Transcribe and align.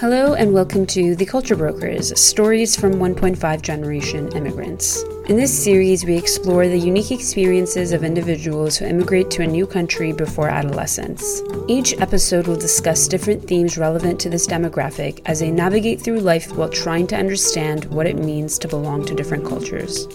Hello, 0.00 0.34
and 0.34 0.52
welcome 0.52 0.84
to 0.88 1.16
The 1.16 1.24
Culture 1.24 1.56
Brokers 1.56 2.20
Stories 2.20 2.76
from 2.76 2.96
1.5 2.96 3.62
Generation 3.62 4.30
Immigrants. 4.32 5.02
In 5.26 5.36
this 5.36 5.64
series, 5.64 6.04
we 6.04 6.18
explore 6.18 6.68
the 6.68 6.78
unique 6.78 7.10
experiences 7.10 7.92
of 7.92 8.04
individuals 8.04 8.76
who 8.76 8.84
immigrate 8.84 9.30
to 9.30 9.42
a 9.42 9.46
new 9.46 9.66
country 9.66 10.12
before 10.12 10.50
adolescence. 10.50 11.40
Each 11.66 11.98
episode 11.98 12.46
will 12.46 12.58
discuss 12.58 13.08
different 13.08 13.48
themes 13.48 13.78
relevant 13.78 14.20
to 14.20 14.28
this 14.28 14.46
demographic 14.46 15.22
as 15.24 15.40
they 15.40 15.50
navigate 15.50 16.02
through 16.02 16.20
life 16.20 16.54
while 16.54 16.68
trying 16.68 17.06
to 17.06 17.16
understand 17.16 17.86
what 17.86 18.06
it 18.06 18.18
means 18.18 18.58
to 18.58 18.68
belong 18.68 19.06
to 19.06 19.14
different 19.14 19.46
cultures. 19.46 20.06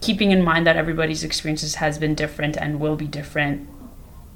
keeping 0.00 0.30
in 0.30 0.42
mind 0.42 0.66
that 0.66 0.74
everybody's 0.74 1.22
experiences 1.22 1.74
has 1.74 1.98
been 1.98 2.14
different 2.14 2.56
and 2.56 2.80
will 2.80 2.96
be 2.96 3.06
different 3.06 3.68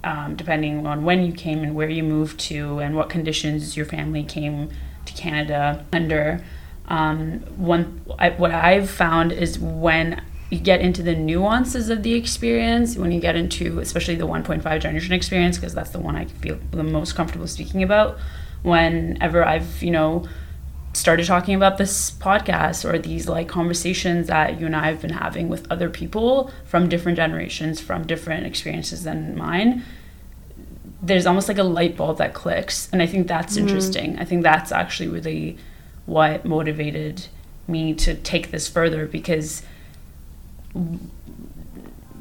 um, 0.04 0.36
depending 0.36 0.86
on 0.86 1.04
when 1.04 1.24
you 1.24 1.32
came 1.32 1.62
and 1.62 1.74
where 1.74 1.88
you 1.88 2.02
moved 2.02 2.38
to 2.40 2.78
and 2.78 2.96
what 2.96 3.08
conditions 3.08 3.76
your 3.76 3.86
family 3.86 4.24
came 4.24 4.70
to 5.04 5.12
Canada 5.12 5.84
under. 5.92 6.44
Um, 6.88 7.40
one, 7.56 8.02
I, 8.18 8.30
what 8.30 8.50
I've 8.50 8.90
found 8.90 9.32
is 9.32 9.58
when 9.58 10.22
you 10.50 10.58
get 10.58 10.80
into 10.80 11.02
the 11.02 11.14
nuances 11.14 11.88
of 11.88 12.02
the 12.02 12.14
experience, 12.14 12.96
when 12.96 13.10
you 13.10 13.20
get 13.20 13.36
into 13.36 13.78
especially 13.78 14.16
the 14.16 14.26
1.5 14.26 14.80
generation 14.80 15.14
experience, 15.14 15.56
because 15.56 15.74
that's 15.74 15.90
the 15.90 15.98
one 15.98 16.16
I 16.16 16.26
feel 16.26 16.58
the 16.72 16.82
most 16.82 17.14
comfortable 17.14 17.46
speaking 17.46 17.82
about. 17.82 18.18
Whenever 18.62 19.44
I've, 19.44 19.82
you 19.82 19.90
know, 19.90 20.28
started 20.92 21.26
talking 21.26 21.54
about 21.54 21.78
this 21.78 22.10
podcast 22.10 22.84
or 22.88 22.98
these 22.98 23.28
like 23.28 23.48
conversations 23.48 24.26
that 24.26 24.60
you 24.60 24.66
and 24.66 24.76
I 24.76 24.86
have 24.86 25.00
been 25.00 25.12
having 25.12 25.48
with 25.48 25.70
other 25.70 25.88
people 25.88 26.50
from 26.64 26.88
different 26.88 27.16
generations, 27.16 27.80
from 27.80 28.06
different 28.06 28.46
experiences 28.46 29.04
than 29.04 29.36
mine, 29.36 29.84
there's 31.02 31.26
almost 31.26 31.48
like 31.48 31.58
a 31.58 31.64
light 31.64 31.96
bulb 31.96 32.18
that 32.18 32.34
clicks. 32.34 32.88
And 32.92 33.02
I 33.02 33.06
think 33.06 33.26
that's 33.26 33.56
mm-hmm. 33.56 33.66
interesting. 33.66 34.18
I 34.18 34.24
think 34.24 34.42
that's 34.42 34.70
actually 34.70 35.08
really 35.08 35.58
what 36.06 36.44
motivated 36.44 37.26
me 37.66 37.94
to 37.94 38.14
take 38.14 38.50
this 38.50 38.68
further 38.68 39.06
because 39.06 39.62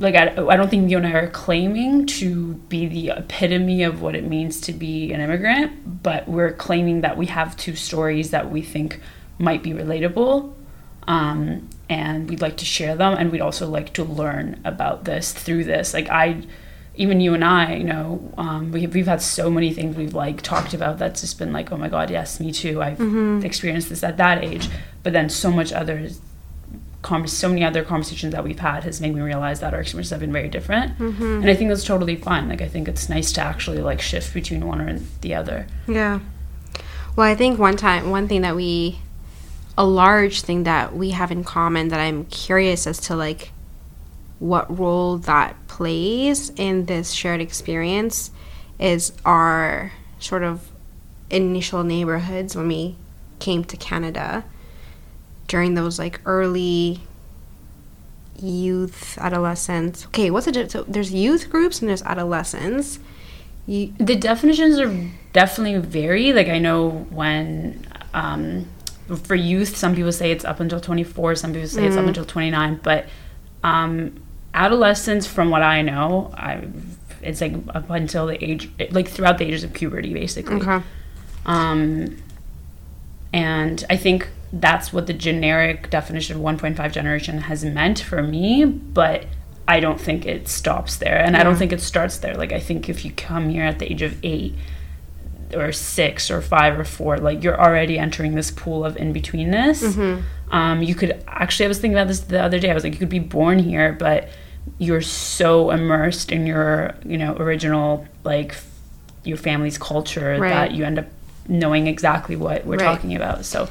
like 0.02 0.16
I, 0.16 0.34
I 0.48 0.56
don't 0.58 0.70
think 0.70 0.90
you 0.90 0.98
and 0.98 1.08
I 1.08 1.12
are 1.12 1.30
claiming 1.30 2.06
to 2.08 2.56
be 2.70 2.88
the 2.88 3.10
epitome 3.10 3.84
of 3.84 4.02
what 4.02 4.16
it 4.16 4.26
means 4.26 4.60
to 4.62 4.74
be 4.74 5.14
an 5.14 5.22
immigrant, 5.22 6.04
but 6.04 6.28
we're 6.28 6.54
claiming 6.54 7.02
that 7.02 7.18
we 7.18 7.28
have 7.28 7.56
two 7.56 7.76
stories 7.76 8.32
that 8.32 8.52
we 8.52 8.62
think 8.62 9.00
might 9.38 9.64
be 9.64 9.72
relatable. 9.72 10.54
Um, 11.08 11.70
and 11.90 12.30
we'd 12.30 12.42
like 12.42 12.58
to 12.58 12.66
share 12.66 12.96
them 12.96 13.16
and 13.18 13.32
we'd 13.32 13.42
also 13.42 13.68
like 13.68 13.94
to 13.94 14.04
learn 14.04 14.62
about 14.64 15.04
this 15.04 15.34
through 15.34 15.66
this. 15.66 15.94
Like 15.94 16.10
I 16.10 16.44
even 16.96 17.22
you 17.22 17.34
and 17.34 17.44
I, 17.44 17.76
you 17.76 17.84
know, 17.84 18.34
um, 18.38 18.72
we, 18.72 18.86
we've 18.86 19.08
had 19.08 19.22
so 19.22 19.50
many 19.50 19.74
things 19.74 19.96
we've 19.96 20.14
like 20.14 20.42
talked 20.42 20.74
about 20.74 20.98
that's 20.98 21.22
just 21.22 21.40
been 21.40 21.54
like, 21.54 21.72
oh 21.72 21.78
my 21.78 21.88
God, 21.88 22.10
yes, 22.10 22.40
me 22.40 22.52
too. 22.52 22.82
I've 22.82 22.98
mm-hmm. 22.98 23.46
experienced 23.46 23.90
this 23.90 24.04
at 24.04 24.18
that 24.18 24.44
age. 24.44 24.70
But 25.02 25.14
then 25.14 25.30
so 25.30 25.52
much 25.52 25.72
others 25.72 26.20
so 27.26 27.50
many 27.50 27.64
other 27.64 27.84
conversations 27.84 28.32
that 28.34 28.44
we've 28.44 28.60
had 28.60 28.84
has 28.84 29.02
made 29.02 29.14
me 29.16 29.22
realize 29.22 29.60
that 29.60 29.74
our 29.74 29.82
experiences 29.82 30.12
have 30.12 30.20
been 30.20 30.32
very 30.32 30.50
different. 30.50 30.98
Mm-hmm. 30.98 31.24
and 31.42 31.50
i 31.50 31.56
think 31.56 31.70
that's 31.70 31.84
totally 31.84 32.16
fine. 32.16 32.48
Like 32.48 32.62
i 32.62 32.68
think 32.68 32.88
it's 32.88 33.10
nice 33.10 33.32
to 33.34 33.42
actually 33.42 33.80
like 33.82 34.02
shift 34.02 34.34
between 34.34 34.66
one 34.66 34.82
or 34.82 35.00
the 35.22 35.36
other. 35.36 35.68
Yeah. 35.88 36.20
Well 37.16 37.28
i 37.28 37.36
think 37.36 37.60
one 37.60 37.76
time 37.76 38.10
one 38.12 38.28
thing 38.28 38.42
that 38.42 38.56
we 38.56 39.00
a 39.78 39.86
large 39.86 40.42
thing 40.42 40.64
that 40.64 40.96
we 40.96 41.12
have 41.12 41.32
in 41.32 41.44
common 41.44 41.88
that 41.90 42.00
i'm 42.00 42.26
curious 42.26 42.86
as 42.86 43.00
to 43.00 43.16
like 43.16 43.52
what 44.40 44.78
role 44.78 45.18
that 45.18 45.56
plays 45.68 46.52
in 46.56 46.86
this 46.86 47.12
shared 47.12 47.42
experience 47.42 48.32
is 48.80 49.14
our 49.24 49.92
sort 50.20 50.44
of 50.44 50.70
initial 51.30 51.84
neighborhoods 51.84 52.56
when 52.56 52.68
we 52.68 52.96
came 53.40 53.64
to 53.64 53.78
canada 53.78 54.44
during 55.52 55.74
those 55.74 56.00
like 56.00 56.22
early 56.26 57.02
youth 58.40 59.18
adolescence 59.18 60.06
okay 60.06 60.32
what's 60.32 60.48
it 60.48 60.72
so 60.72 60.84
there's 60.84 61.12
youth 61.12 61.50
groups 61.50 61.82
and 61.82 61.90
there's 61.90 62.02
adolescents 62.04 63.00
you, 63.68 63.94
the 63.98 64.16
definitions 64.16 64.80
are 64.80 65.10
definitely 65.34 65.78
vary 65.78 66.32
like 66.32 66.48
i 66.48 66.58
know 66.58 66.90
when 67.10 67.86
um, 68.14 68.66
for 69.24 69.36
youth 69.36 69.76
some 69.76 69.94
people 69.94 70.14
say 70.14 70.32
it's 70.32 70.46
up 70.46 70.62
until 70.62 70.80
24 70.80 71.36
some 71.36 71.52
people 71.52 71.68
say 71.68 71.82
mm. 71.82 71.88
it's 71.88 71.98
up 71.98 72.06
mm. 72.06 72.08
until 72.08 72.26
29 72.26 72.80
but 72.82 73.08
um, 73.62 74.24
adolescence 74.54 75.28
from 75.28 75.50
what 75.50 75.62
i 75.62 75.82
know 75.82 76.34
i 76.34 76.66
it's 77.22 77.42
like 77.42 77.54
up 77.76 77.90
until 77.90 78.26
the 78.26 78.42
age 78.42 78.72
like 78.92 79.10
throughout 79.10 79.38
the 79.38 79.44
ages 79.46 79.66
of 79.66 79.74
puberty 79.74 80.14
basically 80.14 80.56
okay 80.56 80.82
um 81.46 82.16
and 83.34 83.86
i 83.90 83.98
think 83.98 84.28
that's 84.54 84.92
what 84.92 85.08
the 85.08 85.14
generic 85.14 85.90
definition 85.90 86.36
of 86.36 86.42
1.5 86.42 86.92
generation 86.92 87.40
has 87.40 87.64
meant 87.64 88.00
for 88.00 88.22
me, 88.22 88.66
but 88.66 89.26
I 89.68 89.80
don't 89.80 90.00
think 90.00 90.26
it 90.26 90.48
stops 90.48 90.98
there. 90.98 91.18
And 91.18 91.36
yeah. 91.36 91.42
I 91.42 91.44
don't 91.44 91.56
think 91.56 91.72
it 91.72 91.82
starts 91.82 92.18
there. 92.18 92.36
Like, 92.36 92.52
I 92.52 92.60
think 92.60 92.90
if 92.90 93.06
you 93.06 93.12
come 93.12 93.50
here 93.50 93.64
at 93.64 93.80
the 93.80 93.90
age 93.90 94.02
of 94.02 94.18
eight 94.24 94.56
or 95.54 95.72
six 95.72 96.30
or 96.30 96.42
five 96.42 96.78
or 96.78 96.84
four, 96.84 97.18
like, 97.18 97.44
you're 97.44 97.60
already 97.60 97.98
entering 97.98 98.36
this 98.36 98.52
pool 98.52 98.84
of 98.84 98.98
in 98.98 99.14
betweenness. 99.14 99.84
Mm-hmm. 99.84 100.54
Um, 100.54 100.84
you 100.84 100.96
could 100.96 101.24
actually, 101.28 101.66
I 101.66 101.68
was 101.70 101.80
thinking 101.80 101.98
about 101.98 102.10
this 102.10 102.22
the 102.22 102.44
other 102.44 102.60
day. 102.60 102.72
I 102.72 102.74
was 102.74 102.84
like, 102.84 102.94
you 102.94 103.00
could 103.00 103.10
be 103.10 103.20
born 103.20 103.60
here, 103.60 103.94
but 103.94 104.30
you're 104.80 105.02
so 105.02 105.72
immersed 105.72 106.32
in 106.34 106.46
your, 106.46 106.96
you 107.06 107.18
know, 107.18 107.38
original, 107.38 108.06
like, 108.26 108.56
your 109.24 109.38
family's 109.38 109.78
culture 109.78 110.38
right. 110.38 110.50
that 110.50 110.72
you 110.72 110.84
end 110.84 111.00
up 111.00 111.06
knowing 111.52 111.86
exactly 111.86 112.36
what 112.36 112.66
we're 112.66 112.78
right. 112.78 112.86
talking 112.86 113.16
about. 113.16 113.46
So, 113.46 113.70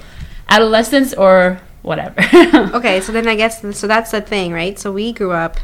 adolescence 0.49 1.15
or 1.15 1.61
whatever. 1.83 2.21
okay, 2.77 3.01
so 3.01 3.11
then 3.11 3.27
I 3.27 3.35
guess 3.35 3.63
so 3.77 3.87
that's 3.87 4.11
the 4.11 4.21
thing, 4.21 4.53
right? 4.53 4.79
So 4.79 4.93
we 4.93 5.13
grew 5.13 5.33
up, 5.33 5.57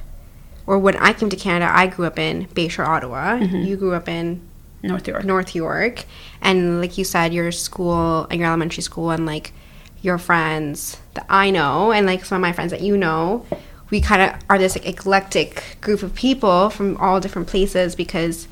or 0.67 0.79
when 0.79 0.97
I 0.97 1.13
came 1.13 1.29
to 1.29 1.37
Canada, 1.37 1.71
I 1.73 1.87
grew 1.87 2.07
up 2.07 2.19
in 2.19 2.47
Bayshore, 2.49 2.89
Ottawa. 2.89 3.39
Mm-hmm. 3.39 3.63
You 3.63 3.77
grew 3.77 3.95
up 3.95 4.09
in 4.09 4.41
North 4.83 5.07
York. 5.07 5.25
North 5.25 5.55
York, 5.55 6.05
and 6.41 6.81
like 6.81 6.97
you 6.97 7.05
said, 7.05 7.35
your 7.35 7.53
school, 7.53 8.27
and 8.31 8.41
your 8.41 8.49
elementary 8.49 8.83
school, 8.83 9.11
and 9.11 9.27
like 9.27 9.53
your 10.01 10.19
friends 10.19 10.99
that 11.15 11.27
I 11.29 11.51
know, 11.51 11.93
and 11.93 12.07
like 12.07 12.25
some 12.25 12.37
of 12.37 12.43
my 12.43 12.53
friends 12.53 12.71
that 12.71 12.81
you 12.81 12.97
know, 12.97 13.45
we 13.91 14.01
kind 14.01 14.23
of 14.23 14.41
are 14.49 14.59
this 14.59 14.75
like 14.75 14.87
eclectic 14.87 15.79
group 15.83 16.03
of 16.03 16.15
people 16.15 16.71
from 16.71 16.97
all 16.97 17.21
different 17.21 17.49
places 17.49 17.95
because 17.95 18.49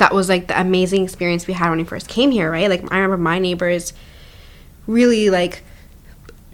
that 0.00 0.14
was 0.14 0.28
like 0.28 0.48
the 0.48 0.58
amazing 0.58 1.04
experience 1.04 1.46
we 1.46 1.52
had 1.52 1.68
when 1.68 1.78
we 1.78 1.84
first 1.84 2.08
came 2.08 2.30
here, 2.30 2.50
right? 2.50 2.68
Like 2.68 2.90
I 2.90 2.96
remember 2.96 3.18
my 3.18 3.38
neighbors 3.38 3.92
really 4.86 5.30
like 5.30 5.62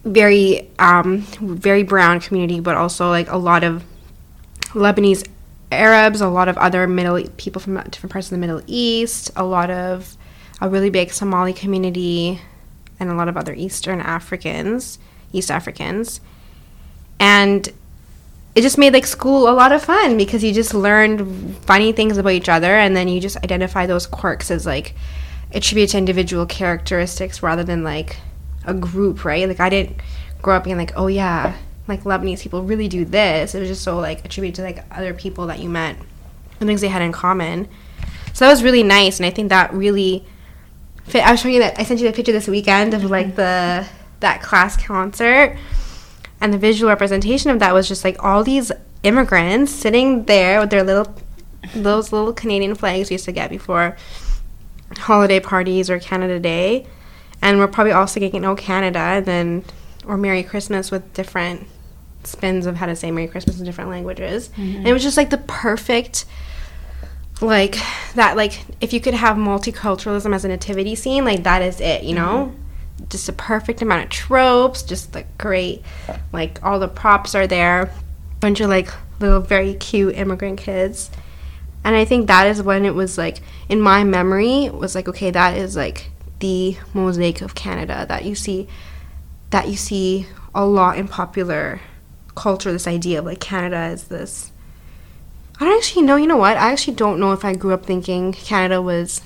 very 0.05 0.69
um, 0.79 1.23
very 1.41 1.85
brown 1.85 2.21
community, 2.21 2.61
but 2.61 2.77
also 2.77 3.09
like 3.09 3.31
a 3.31 3.37
lot 3.37 3.65
of 3.65 3.85
Lebanese 4.71 5.27
Arabs, 5.71 6.21
a 6.21 6.29
lot 6.29 6.49
of 6.49 6.59
other 6.59 6.89
Middle 6.89 7.23
people 7.37 7.61
from 7.61 7.81
different 7.85 8.13
parts 8.13 8.27
of 8.27 8.31
the 8.33 8.39
Middle 8.39 8.63
East, 8.67 9.31
a 9.37 9.45
lot 9.45 9.71
of 9.71 10.17
a 10.61 10.69
really 10.69 10.91
big 10.91 11.13
Somali 11.13 11.53
community, 11.53 12.41
and 12.99 13.11
a 13.11 13.15
lot 13.15 13.29
of 13.29 13.37
other 13.37 13.55
Eastern 13.55 14.01
Africans, 14.01 14.99
East 15.33 15.53
Africans, 15.53 16.21
and 17.21 17.73
it 18.57 18.63
just 18.63 18.79
made 18.79 18.95
like 18.95 19.07
school 19.07 19.49
a 19.49 19.53
lot 19.53 19.71
of 19.71 19.85
fun 19.85 20.17
because 20.17 20.43
you 20.43 20.53
just 20.55 20.73
learned 20.73 21.57
funny 21.59 21.93
things 21.93 22.17
about 22.17 22.33
each 22.33 22.49
other, 22.49 22.75
and 22.75 22.97
then 22.97 23.07
you 23.07 23.21
just 23.21 23.37
identify 23.37 23.87
those 23.87 24.07
quirks 24.07 24.51
as 24.51 24.65
like 24.65 24.95
attribute 25.53 25.91
to 25.91 25.99
individual 25.99 26.47
characteristics 26.47 27.43
rather 27.43 27.63
than 27.63 27.85
like 27.85 28.17
a 28.65 28.73
group, 28.73 29.27
right? 29.27 29.47
Like 29.47 29.61
I 29.61 29.69
didn't 29.69 30.01
grow 30.41 30.57
up 30.57 30.65
being 30.65 30.79
like, 30.79 30.93
oh 30.97 31.07
yeah, 31.07 31.55
like 31.87 32.05
Lebanese 32.05 32.41
people 32.41 32.63
really 32.63 32.89
do 32.89 33.05
this. 33.05 33.55
It 33.55 33.61
was 33.61 33.69
just 33.69 33.85
so 33.85 33.99
like 33.99 34.25
attributed 34.25 34.57
to 34.57 34.63
like 34.63 34.85
other 34.91 35.13
people 35.13 35.47
that 35.49 35.61
you 35.61 35.69
met 35.69 35.97
and 36.59 36.67
things 36.67 36.81
they 36.81 36.89
had 36.89 37.03
in 37.03 37.13
common. 37.13 37.69
So 38.33 38.47
that 38.47 38.51
was 38.51 38.63
really 38.63 38.83
nice, 38.83 39.19
and 39.19 39.27
I 39.27 39.31
think 39.31 39.51
that 39.51 39.73
really 39.75 40.25
fit. 41.05 41.27
I 41.27 41.31
was 41.31 41.41
showing 41.41 41.55
you 41.55 41.61
that 41.61 41.79
I 41.79 41.85
sent 41.85 42.01
you 42.01 42.07
the 42.07 42.17
picture 42.17 42.33
this 42.33 42.49
weekend 42.49 42.95
of 42.95 43.05
like 43.05 43.37
the 43.37 43.87
that 44.21 44.41
class 44.41 44.83
concert, 44.83 45.59
and 46.41 46.53
the 46.53 46.59
visual 46.59 46.91
representation 46.91 47.51
of 47.51 47.59
that 47.59 47.75
was 47.75 47.89
just 47.89 48.05
like 48.05 48.23
all 48.23 48.45
these 48.45 48.71
immigrants 49.03 49.73
sitting 49.73 50.25
there 50.25 50.61
with 50.61 50.71
their 50.71 50.83
little 50.83 51.15
those 51.75 52.13
little 52.13 52.33
Canadian 52.33 52.75
flags 52.75 53.11
we 53.11 53.15
used 53.15 53.25
to 53.25 53.33
get 53.33 53.51
before 53.51 53.97
holiday 54.99 55.41
parties 55.41 55.91
or 55.91 55.99
Canada 55.99 56.39
Day, 56.39 56.87
and 57.43 57.59
we're 57.59 57.69
probably 57.69 57.93
all 57.93 58.07
singing 58.07 58.45
"Oh 58.45 58.57
Canada" 58.57 58.99
and 58.99 59.27
then 59.27 59.65
or 60.07 60.17
"Merry 60.17 60.43
Christmas" 60.43 60.91
with 60.91 61.13
different 61.15 61.67
spins 62.25 62.67
of 62.67 62.77
how 62.77 62.87
to 62.87 62.97
say 62.97 63.11
"Merry 63.11 63.29
Christmas" 63.29 63.59
in 63.59 63.65
different 63.65 63.91
languages. 63.91 64.49
Mm-hmm. 64.51 64.77
And 64.79 64.89
it 64.89 64.93
was 64.93 65.03
just 65.03 65.17
like 65.17 65.31
the 65.31 65.39
perfect, 65.39 66.25
like 67.41 67.77
that. 68.15 68.37
Like 68.37 68.65
if 68.81 68.93
you 68.93 69.01
could 69.01 69.15
have 69.15 69.37
multiculturalism 69.37 70.35
as 70.35 70.45
a 70.45 70.49
nativity 70.49 70.95
scene, 70.95 71.25
like 71.25 71.43
that 71.45 71.63
is 71.63 71.81
it. 71.81 72.05
You 72.05 72.15
know. 72.15 72.53
Mm-hmm. 72.53 72.63
Just 73.09 73.29
a 73.29 73.33
perfect 73.33 73.83
amount 73.83 74.05
of 74.05 74.11
tropes, 74.11 74.83
just 74.83 75.13
the 75.13 75.25
great, 75.39 75.83
like 76.33 76.63
all 76.65 76.79
the 76.79 76.89
props 76.89 77.35
are 77.35 77.47
there. 77.47 77.91
Bunch 78.41 78.61
of 78.61 78.69
like 78.69 78.89
little 79.21 79.41
very 79.41 79.75
cute 79.75 80.15
immigrant 80.17 80.59
kids. 80.59 81.11
And 81.85 81.95
I 81.95 82.05
think 82.05 82.27
that 82.27 82.49
is 82.49 82.63
when 82.63 82.85
it 82.85 82.95
was 82.95 83.17
like 83.17 83.39
in 83.69 83.81
my 83.81 84.03
memory 84.03 84.69
was 84.71 84.95
like 84.95 85.09
okay 85.09 85.31
that 85.31 85.57
is 85.57 85.77
like 85.77 86.11
the 86.41 86.77
mosaic 86.93 87.41
of 87.41 87.55
Canada 87.55 88.05
that 88.09 88.25
you 88.25 88.35
see 88.35 88.67
that 89.51 89.69
you 89.69 89.77
see 89.77 90.27
a 90.55 90.67
lot 90.67 90.99
in 90.99 91.07
popular 91.07 91.81
culture 92.35 92.73
this 92.73 92.87
idea 92.87 93.21
of 93.21 93.25
like 93.25 93.41
Canada 93.41 93.87
is 93.87 94.05
this. 94.05 94.51
I 95.59 95.65
don't 95.65 95.77
actually 95.79 96.03
know 96.03 96.17
you 96.17 96.27
know 96.27 96.37
what? 96.37 96.57
I 96.57 96.73
actually 96.73 96.95
don't 96.95 97.21
know 97.21 97.33
if 97.33 97.45
I 97.45 97.55
grew 97.55 97.73
up 97.73 97.87
thinking 97.87 98.33
Canada 98.33 98.83
was 98.83 99.21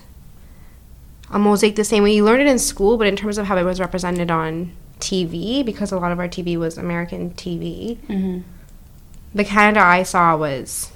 a 1.30 1.38
mosaic 1.38 1.76
the 1.76 1.84
same 1.84 2.02
way 2.02 2.12
you 2.14 2.24
learned 2.24 2.42
it 2.42 2.48
in 2.48 2.58
school 2.58 2.96
but 2.96 3.06
in 3.06 3.16
terms 3.16 3.38
of 3.38 3.46
how 3.46 3.56
it 3.56 3.62
was 3.64 3.78
represented 3.80 4.30
on 4.30 4.72
TV 4.98 5.64
because 5.64 5.92
a 5.92 5.98
lot 5.98 6.12
of 6.12 6.18
our 6.18 6.28
TV 6.28 6.56
was 6.58 6.76
American 6.76 7.30
TV 7.30 7.96
Mm-hmm. 8.08 8.40
the 9.34 9.44
Canada 9.44 9.80
I 9.80 10.02
saw 10.02 10.36
was 10.36 10.90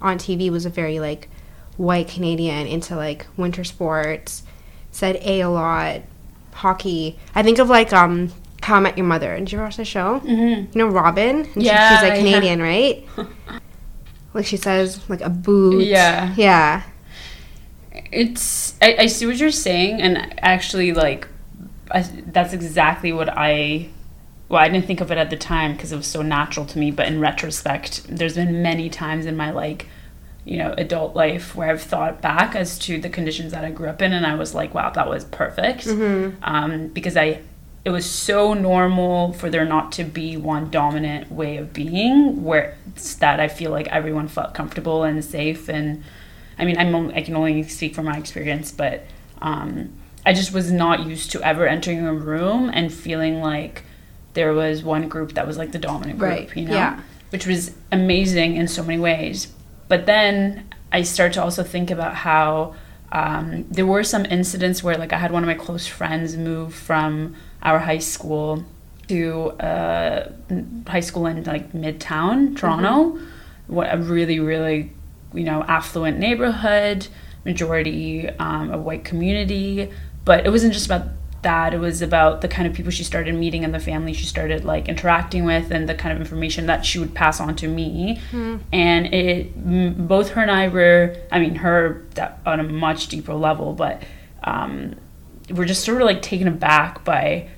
on 0.00 0.18
TV 0.18 0.50
was 0.50 0.64
a 0.64 0.70
very 0.70 0.98
like 1.00 1.28
white 1.76 2.08
Canadian 2.08 2.66
into 2.66 2.94
like 2.96 3.26
winter 3.36 3.64
sports, 3.64 4.42
said 4.90 5.16
A 5.16 5.40
a 5.40 5.48
lot, 5.50 6.00
hockey. 6.52 7.18
I 7.34 7.42
think 7.42 7.58
of 7.58 7.68
like 7.68 7.92
um 7.92 8.32
How 8.62 8.76
I 8.76 8.80
Met 8.80 8.96
Your 8.96 9.06
Mother. 9.06 9.36
Did 9.38 9.52
you 9.52 9.58
ever 9.58 9.66
watch 9.66 9.76
the 9.76 9.84
show? 9.84 10.20
Mm-hmm. 10.20 10.72
You 10.72 10.78
know 10.78 10.88
Robin? 10.88 11.40
And 11.44 11.54
she- 11.54 11.60
Yeah, 11.62 11.90
she's 11.98 12.08
like 12.08 12.18
yeah. 12.18 12.24
Canadian, 12.24 12.62
right? 12.62 13.06
like 14.34 14.46
she 14.46 14.56
says 14.56 15.00
like 15.10 15.20
a 15.20 15.28
boot. 15.30 15.84
Yeah. 15.84 16.34
Yeah. 16.36 16.82
It's 18.12 18.74
I, 18.82 18.96
I 19.00 19.06
see 19.06 19.26
what 19.26 19.36
you're 19.36 19.50
saying, 19.50 20.02
and 20.02 20.34
actually, 20.42 20.92
like, 20.92 21.28
I, 21.90 22.02
that's 22.26 22.52
exactly 22.52 23.12
what 23.12 23.28
I. 23.28 23.88
Well, 24.48 24.60
I 24.60 24.68
didn't 24.68 24.86
think 24.86 25.00
of 25.00 25.12
it 25.12 25.18
at 25.18 25.30
the 25.30 25.36
time 25.36 25.74
because 25.74 25.92
it 25.92 25.96
was 25.96 26.08
so 26.08 26.22
natural 26.22 26.66
to 26.66 26.78
me. 26.78 26.90
But 26.90 27.06
in 27.06 27.20
retrospect, 27.20 28.02
there's 28.08 28.34
been 28.34 28.62
many 28.62 28.90
times 28.90 29.26
in 29.26 29.36
my 29.36 29.52
like, 29.52 29.86
you 30.44 30.58
know, 30.58 30.74
adult 30.76 31.14
life 31.14 31.54
where 31.54 31.70
I've 31.70 31.82
thought 31.82 32.20
back 32.20 32.56
as 32.56 32.76
to 32.80 33.00
the 33.00 33.08
conditions 33.08 33.52
that 33.52 33.64
I 33.64 33.70
grew 33.70 33.88
up 33.88 34.02
in, 34.02 34.12
and 34.12 34.26
I 34.26 34.34
was 34.34 34.54
like, 34.54 34.74
wow, 34.74 34.90
that 34.90 35.08
was 35.08 35.24
perfect. 35.26 35.86
Um, 36.42 36.88
because 36.88 37.16
I, 37.16 37.42
it 37.84 37.90
was 37.90 38.10
so 38.10 38.54
normal 38.54 39.32
for 39.34 39.48
there 39.50 39.64
not 39.64 39.92
to 39.92 40.04
be 40.04 40.36
one 40.36 40.68
dominant 40.68 41.30
way 41.30 41.58
of 41.58 41.72
being, 41.72 42.42
where 42.42 42.76
it's 42.88 43.14
that 43.16 43.38
I 43.38 43.46
feel 43.46 43.70
like 43.70 43.86
everyone 43.86 44.26
felt 44.26 44.52
comfortable 44.52 45.04
and 45.04 45.24
safe 45.24 45.68
and. 45.68 46.02
I 46.60 46.64
mean, 46.64 46.78
I'm 46.78 46.94
only, 46.94 47.14
I 47.14 47.22
can 47.22 47.34
only 47.36 47.62
speak 47.64 47.94
from 47.94 48.04
my 48.04 48.16
experience, 48.16 48.70
but 48.70 49.04
um, 49.40 49.92
I 50.24 50.32
just 50.32 50.52
was 50.52 50.70
not 50.70 51.06
used 51.06 51.30
to 51.32 51.42
ever 51.42 51.66
entering 51.66 52.06
a 52.06 52.14
room 52.14 52.70
and 52.72 52.92
feeling 52.92 53.40
like 53.40 53.82
there 54.34 54.52
was 54.52 54.82
one 54.82 55.08
group 55.08 55.32
that 55.34 55.46
was 55.46 55.56
like 55.56 55.72
the 55.72 55.78
dominant 55.78 56.18
group, 56.18 56.30
Right, 56.30 56.56
you 56.56 56.66
know, 56.66 56.74
yeah. 56.74 57.00
which 57.30 57.46
was 57.46 57.74
amazing 57.90 58.56
in 58.56 58.68
so 58.68 58.82
many 58.82 59.00
ways. 59.00 59.52
But 59.88 60.06
then 60.06 60.68
I 60.92 61.02
start 61.02 61.32
to 61.32 61.42
also 61.42 61.62
think 61.62 61.90
about 61.90 62.14
how 62.14 62.74
um, 63.10 63.64
there 63.70 63.86
were 63.86 64.04
some 64.04 64.24
incidents 64.26 64.84
where, 64.84 64.96
like, 64.96 65.12
I 65.12 65.18
had 65.18 65.32
one 65.32 65.42
of 65.42 65.48
my 65.48 65.54
close 65.54 65.86
friends 65.86 66.36
move 66.36 66.74
from 66.74 67.34
our 67.62 67.80
high 67.80 67.98
school 67.98 68.64
to 69.08 69.50
uh, 69.58 70.30
high 70.86 71.00
school 71.00 71.26
in 71.26 71.42
like 71.42 71.72
Midtown 71.72 72.56
Toronto, 72.56 73.18
what 73.66 73.92
a 73.92 73.98
really 73.98 74.38
really 74.38 74.92
you 75.34 75.44
know 75.44 75.62
affluent 75.62 76.18
neighborhood, 76.18 77.08
majority 77.44 78.28
um, 78.28 78.70
a 78.72 78.78
white 78.78 79.04
community. 79.04 79.90
But 80.24 80.46
it 80.46 80.50
wasn't 80.50 80.72
just 80.74 80.86
about 80.86 81.06
that. 81.42 81.72
It 81.72 81.78
was 81.78 82.02
about 82.02 82.42
the 82.42 82.48
kind 82.48 82.68
of 82.68 82.74
people 82.74 82.90
she 82.90 83.02
started 83.02 83.34
meeting 83.34 83.64
and 83.64 83.72
the 83.72 83.80
family 83.80 84.12
she 84.12 84.26
started 84.26 84.64
like 84.64 84.88
interacting 84.88 85.44
with, 85.44 85.70
and 85.70 85.88
the 85.88 85.94
kind 85.94 86.12
of 86.12 86.20
information 86.20 86.66
that 86.66 86.84
she 86.84 86.98
would 86.98 87.14
pass 87.14 87.40
on 87.40 87.56
to 87.56 87.68
me. 87.68 88.20
And 88.72 89.06
it 89.14 89.52
m- 89.56 90.06
both 90.06 90.30
her 90.30 90.42
and 90.42 90.50
I 90.50 90.68
were, 90.68 91.16
I 91.32 91.40
mean, 91.40 91.54
her 91.56 92.04
on 92.44 92.60
a 92.60 92.64
much 92.64 93.08
deeper 93.08 93.32
level, 93.34 93.72
but 93.72 94.02
um, 94.44 94.96
we're 95.50 95.64
just 95.64 95.84
sort 95.84 96.00
of 96.02 96.06
like 96.06 96.20
taken 96.22 96.46
aback 96.46 97.04
by 97.04 97.48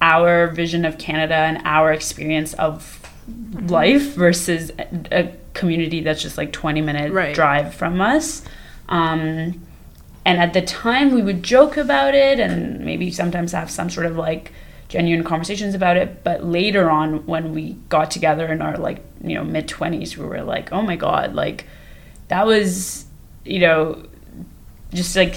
our 0.00 0.48
vision 0.48 0.84
of 0.84 0.98
Canada 0.98 1.34
and 1.34 1.60
our 1.64 1.92
experience 1.92 2.54
of 2.54 3.00
life 3.68 4.14
versus 4.14 4.70
a, 4.78 4.86
a 5.10 5.32
community 5.54 6.00
that's 6.00 6.20
just 6.20 6.36
like 6.36 6.52
20 6.52 6.80
minute 6.82 7.12
Right. 7.12 7.34
drive 7.34 7.74
from 7.74 8.00
us. 8.00 8.42
Um, 8.88 9.62
and 10.26 10.38
at 10.40 10.52
the 10.52 10.62
time, 10.62 11.12
we 11.14 11.22
would 11.22 11.42
joke 11.42 11.76
about 11.76 12.14
it 12.14 12.40
and 12.40 12.80
maybe 12.80 13.10
sometimes 13.10 13.52
have 13.52 13.70
some 13.70 13.90
sort 13.90 14.06
of 14.06 14.16
like 14.16 14.52
genuine 14.88 15.24
conversations 15.24 15.74
about 15.74 15.96
it. 15.96 16.24
But 16.24 16.44
later 16.44 16.90
on, 16.90 17.26
when 17.26 17.52
we 17.52 17.76
got 17.88 18.10
together 18.10 18.46
in 18.46 18.62
our 18.62 18.76
like, 18.76 19.02
you 19.22 19.34
know, 19.34 19.44
mid 19.44 19.68
20s, 19.68 20.16
we 20.16 20.24
were 20.26 20.42
like, 20.42 20.72
oh 20.72 20.82
my 20.82 20.96
God, 20.96 21.34
like 21.34 21.66
that 22.28 22.46
was, 22.46 23.04
you 23.44 23.58
know, 23.60 24.02
just 24.92 25.14
like 25.16 25.36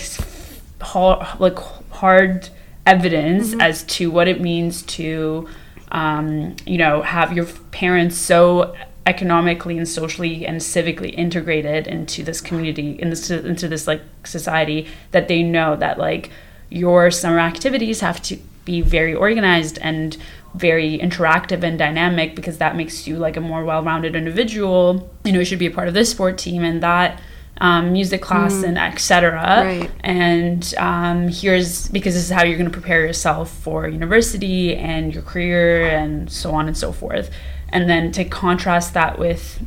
hard, 0.81 1.39
like 1.39 1.57
hard 1.89 2.49
evidence 2.85 3.53
as 3.59 3.83
to 3.83 4.09
what 4.09 4.27
it 4.29 4.39
means 4.39 4.83
to, 4.83 5.47
um, 5.91 6.55
you 6.65 6.77
know, 6.77 7.01
have 7.01 7.33
your 7.33 7.45
parents 7.71 8.15
so 8.17 8.73
economically 9.07 9.77
and 9.77 9.87
socially 9.87 10.45
and 10.45 10.59
civically 10.59 11.13
integrated 11.13 11.87
into 11.87 12.23
this 12.23 12.41
community, 12.41 12.91
in 12.99 13.09
this 13.09 13.31
into 13.31 13.67
this 13.67 13.87
like 13.87 14.01
society 14.25 14.85
that 15.11 15.27
they 15.29 15.41
know 15.41 15.75
that 15.77 15.97
like 15.97 16.29
your 16.69 17.09
summer 17.09 17.39
activities 17.39 18.01
have 18.01 18.21
to 18.21 18.37
be 18.65 18.81
very 18.81 19.15
organized 19.15 19.79
and 19.81 20.17
very 20.55 20.97
interactive 20.99 21.63
and 21.63 21.79
dynamic 21.79 22.35
because 22.35 22.57
that 22.57 22.75
makes 22.75 23.07
you 23.07 23.15
like 23.17 23.37
a 23.37 23.41
more 23.41 23.63
well-rounded 23.63 24.13
individual. 24.15 25.09
You 25.23 25.31
know 25.31 25.39
you 25.39 25.45
should 25.45 25.59
be 25.59 25.67
a 25.67 25.71
part 25.71 25.87
of 25.87 25.93
this 25.93 26.11
sport 26.11 26.37
team 26.37 26.63
and 26.63 26.83
that 26.83 27.21
um, 27.59 27.91
music 27.93 28.21
class 28.21 28.61
and 28.61 28.77
etc 28.77 29.63
Right. 29.65 29.91
and 30.01 30.73
um, 30.77 31.27
here's 31.29 31.87
because 31.89 32.13
this 32.13 32.25
is 32.25 32.29
how 32.29 32.43
you're 32.43 32.57
going 32.57 32.69
to 32.69 32.77
prepare 32.81 33.01
yourself 33.05 33.49
for 33.51 33.87
university 33.87 34.75
and 34.75 35.11
your 35.13 35.23
career 35.23 35.87
and 35.87 36.31
so 36.31 36.51
on 36.51 36.67
and 36.67 36.77
so 36.77 36.91
forth 36.91 37.31
and 37.69 37.89
then 37.89 38.11
to 38.13 38.23
contrast 38.25 38.93
that 38.93 39.17
with 39.19 39.59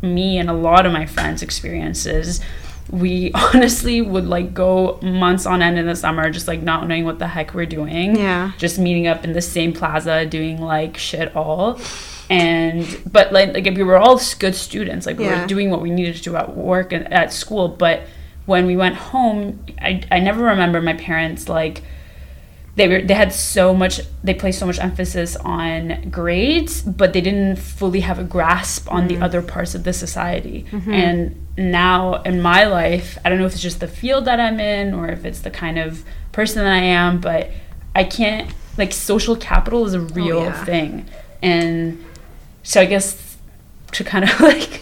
me 0.00 0.38
and 0.38 0.48
a 0.50 0.52
lot 0.52 0.84
of 0.86 0.92
my 0.92 1.06
friends 1.06 1.42
experiences 1.42 2.40
we 2.90 3.30
honestly 3.34 4.02
would 4.02 4.26
like 4.26 4.52
go 4.52 4.98
months 5.02 5.46
on 5.46 5.62
end 5.62 5.78
in 5.78 5.86
the 5.86 5.94
summer 5.96 6.28
just 6.30 6.48
like 6.48 6.60
not 6.62 6.86
knowing 6.88 7.04
what 7.04 7.18
the 7.18 7.28
heck 7.28 7.54
we're 7.54 7.64
doing 7.66 8.16
Yeah. 8.16 8.52
just 8.58 8.78
meeting 8.78 9.06
up 9.06 9.24
in 9.24 9.32
the 9.32 9.40
same 9.40 9.72
plaza 9.72 10.26
doing 10.26 10.60
like 10.60 10.96
shit 10.98 11.34
all 11.36 11.78
and 12.30 13.00
but 13.10 13.32
like 13.32 13.54
like 13.54 13.64
we 13.64 13.82
were 13.82 13.96
all 13.98 14.20
good 14.38 14.54
students 14.54 15.06
like 15.06 15.18
we 15.18 15.24
Yeah. 15.24 15.42
were 15.42 15.46
doing 15.46 15.70
what 15.70 15.80
we 15.80 15.90
needed 15.90 16.16
to 16.16 16.22
do 16.22 16.36
at 16.36 16.56
work 16.56 16.92
and 16.92 17.10
at 17.12 17.32
school 17.32 17.68
but 17.68 18.02
when 18.46 18.66
we 18.66 18.76
went 18.76 18.96
home 18.96 19.64
I, 19.80 20.02
I 20.10 20.18
never 20.18 20.42
remember 20.44 20.80
my 20.82 20.94
parents 20.94 21.48
like 21.48 21.82
they 22.74 22.88
were 22.88 23.02
they 23.02 23.14
had 23.14 23.32
so 23.32 23.74
much 23.74 24.00
they 24.24 24.32
placed 24.32 24.58
so 24.58 24.66
much 24.66 24.78
emphasis 24.78 25.36
on 25.36 26.08
grades 26.10 26.80
but 26.82 27.12
they 27.12 27.20
didn't 27.20 27.56
fully 27.56 28.00
have 28.00 28.18
a 28.18 28.24
grasp 28.24 28.90
on 28.90 29.08
the 29.08 29.16
mm. 29.16 29.22
other 29.22 29.42
parts 29.42 29.74
of 29.74 29.84
the 29.84 29.92
society. 29.92 30.64
Mm-hmm. 30.70 30.92
And 30.92 31.46
now 31.56 32.22
in 32.22 32.40
my 32.40 32.64
life 32.64 33.18
i 33.24 33.28
don't 33.28 33.38
know 33.38 33.44
if 33.44 33.52
it's 33.52 33.60
just 33.60 33.80
the 33.80 33.88
field 33.88 34.24
that 34.24 34.40
i'm 34.40 34.58
in 34.58 34.94
or 34.94 35.08
if 35.08 35.24
it's 35.24 35.40
the 35.40 35.50
kind 35.50 35.78
of 35.78 36.02
person 36.32 36.64
that 36.64 36.72
i 36.72 36.78
am 36.78 37.20
but 37.20 37.50
i 37.94 38.02
can't 38.02 38.50
like 38.78 38.90
social 38.90 39.36
capital 39.36 39.84
is 39.84 39.92
a 39.92 39.98
oh, 39.98 40.04
real 40.14 40.44
yeah. 40.44 40.64
thing. 40.64 41.06
And 41.42 42.02
so 42.62 42.80
i 42.80 42.86
guess 42.86 43.36
to 43.92 44.04
kind 44.04 44.24
of 44.24 44.40
like 44.40 44.80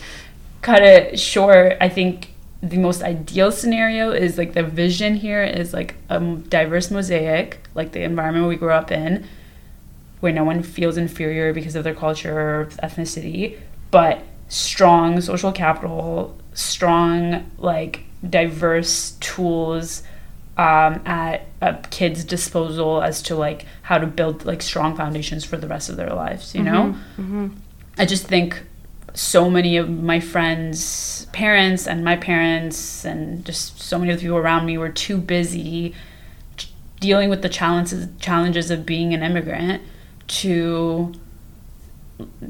cut 0.62 0.82
it 0.82 1.18
short 1.18 1.76
i 1.80 1.88
think 1.88 2.29
the 2.62 2.76
most 2.76 3.02
ideal 3.02 3.50
scenario 3.50 4.10
is 4.10 4.36
like 4.36 4.52
the 4.52 4.62
vision 4.62 5.14
here 5.14 5.42
is 5.42 5.72
like 5.72 5.94
a 6.08 6.20
diverse 6.20 6.90
mosaic 6.90 7.58
like 7.74 7.92
the 7.92 8.02
environment 8.02 8.46
we 8.46 8.56
grew 8.56 8.70
up 8.70 8.90
in 8.92 9.26
where 10.20 10.32
no 10.32 10.44
one 10.44 10.62
feels 10.62 10.98
inferior 10.98 11.54
because 11.54 11.74
of 11.74 11.84
their 11.84 11.94
culture 11.94 12.38
or 12.38 12.66
ethnicity 12.82 13.58
but 13.90 14.22
strong 14.48 15.20
social 15.20 15.52
capital 15.52 16.36
strong 16.52 17.50
like 17.58 18.00
diverse 18.28 19.12
tools 19.20 20.02
um, 20.58 21.00
at 21.06 21.46
a 21.62 21.78
kid's 21.88 22.22
disposal 22.24 23.00
as 23.02 23.22
to 23.22 23.34
like 23.34 23.64
how 23.82 23.96
to 23.96 24.06
build 24.06 24.44
like 24.44 24.60
strong 24.60 24.94
foundations 24.94 25.44
for 25.44 25.56
the 25.56 25.66
rest 25.66 25.88
of 25.88 25.96
their 25.96 26.10
lives 26.10 26.54
you 26.54 26.62
know? 26.62 26.94
I 27.96 28.04
just 28.04 28.26
think 28.26 28.62
so 29.14 29.50
many 29.50 29.76
of 29.76 29.88
my 29.88 30.20
friends' 30.20 31.26
parents 31.32 31.86
and 31.86 32.04
my 32.04 32.16
parents 32.16 33.04
and 33.04 33.44
just 33.44 33.80
so 33.80 33.98
many 33.98 34.10
of 34.12 34.18
the 34.18 34.22
people 34.22 34.36
around 34.36 34.66
me 34.66 34.78
were 34.78 34.88
too 34.88 35.18
busy 35.18 35.94
dealing 37.00 37.28
with 37.30 37.40
the 37.42 37.48
challenges 37.48 38.06
challenges 38.20 38.70
of 38.70 38.84
being 38.84 39.14
an 39.14 39.22
immigrant 39.22 39.82
to 40.26 41.12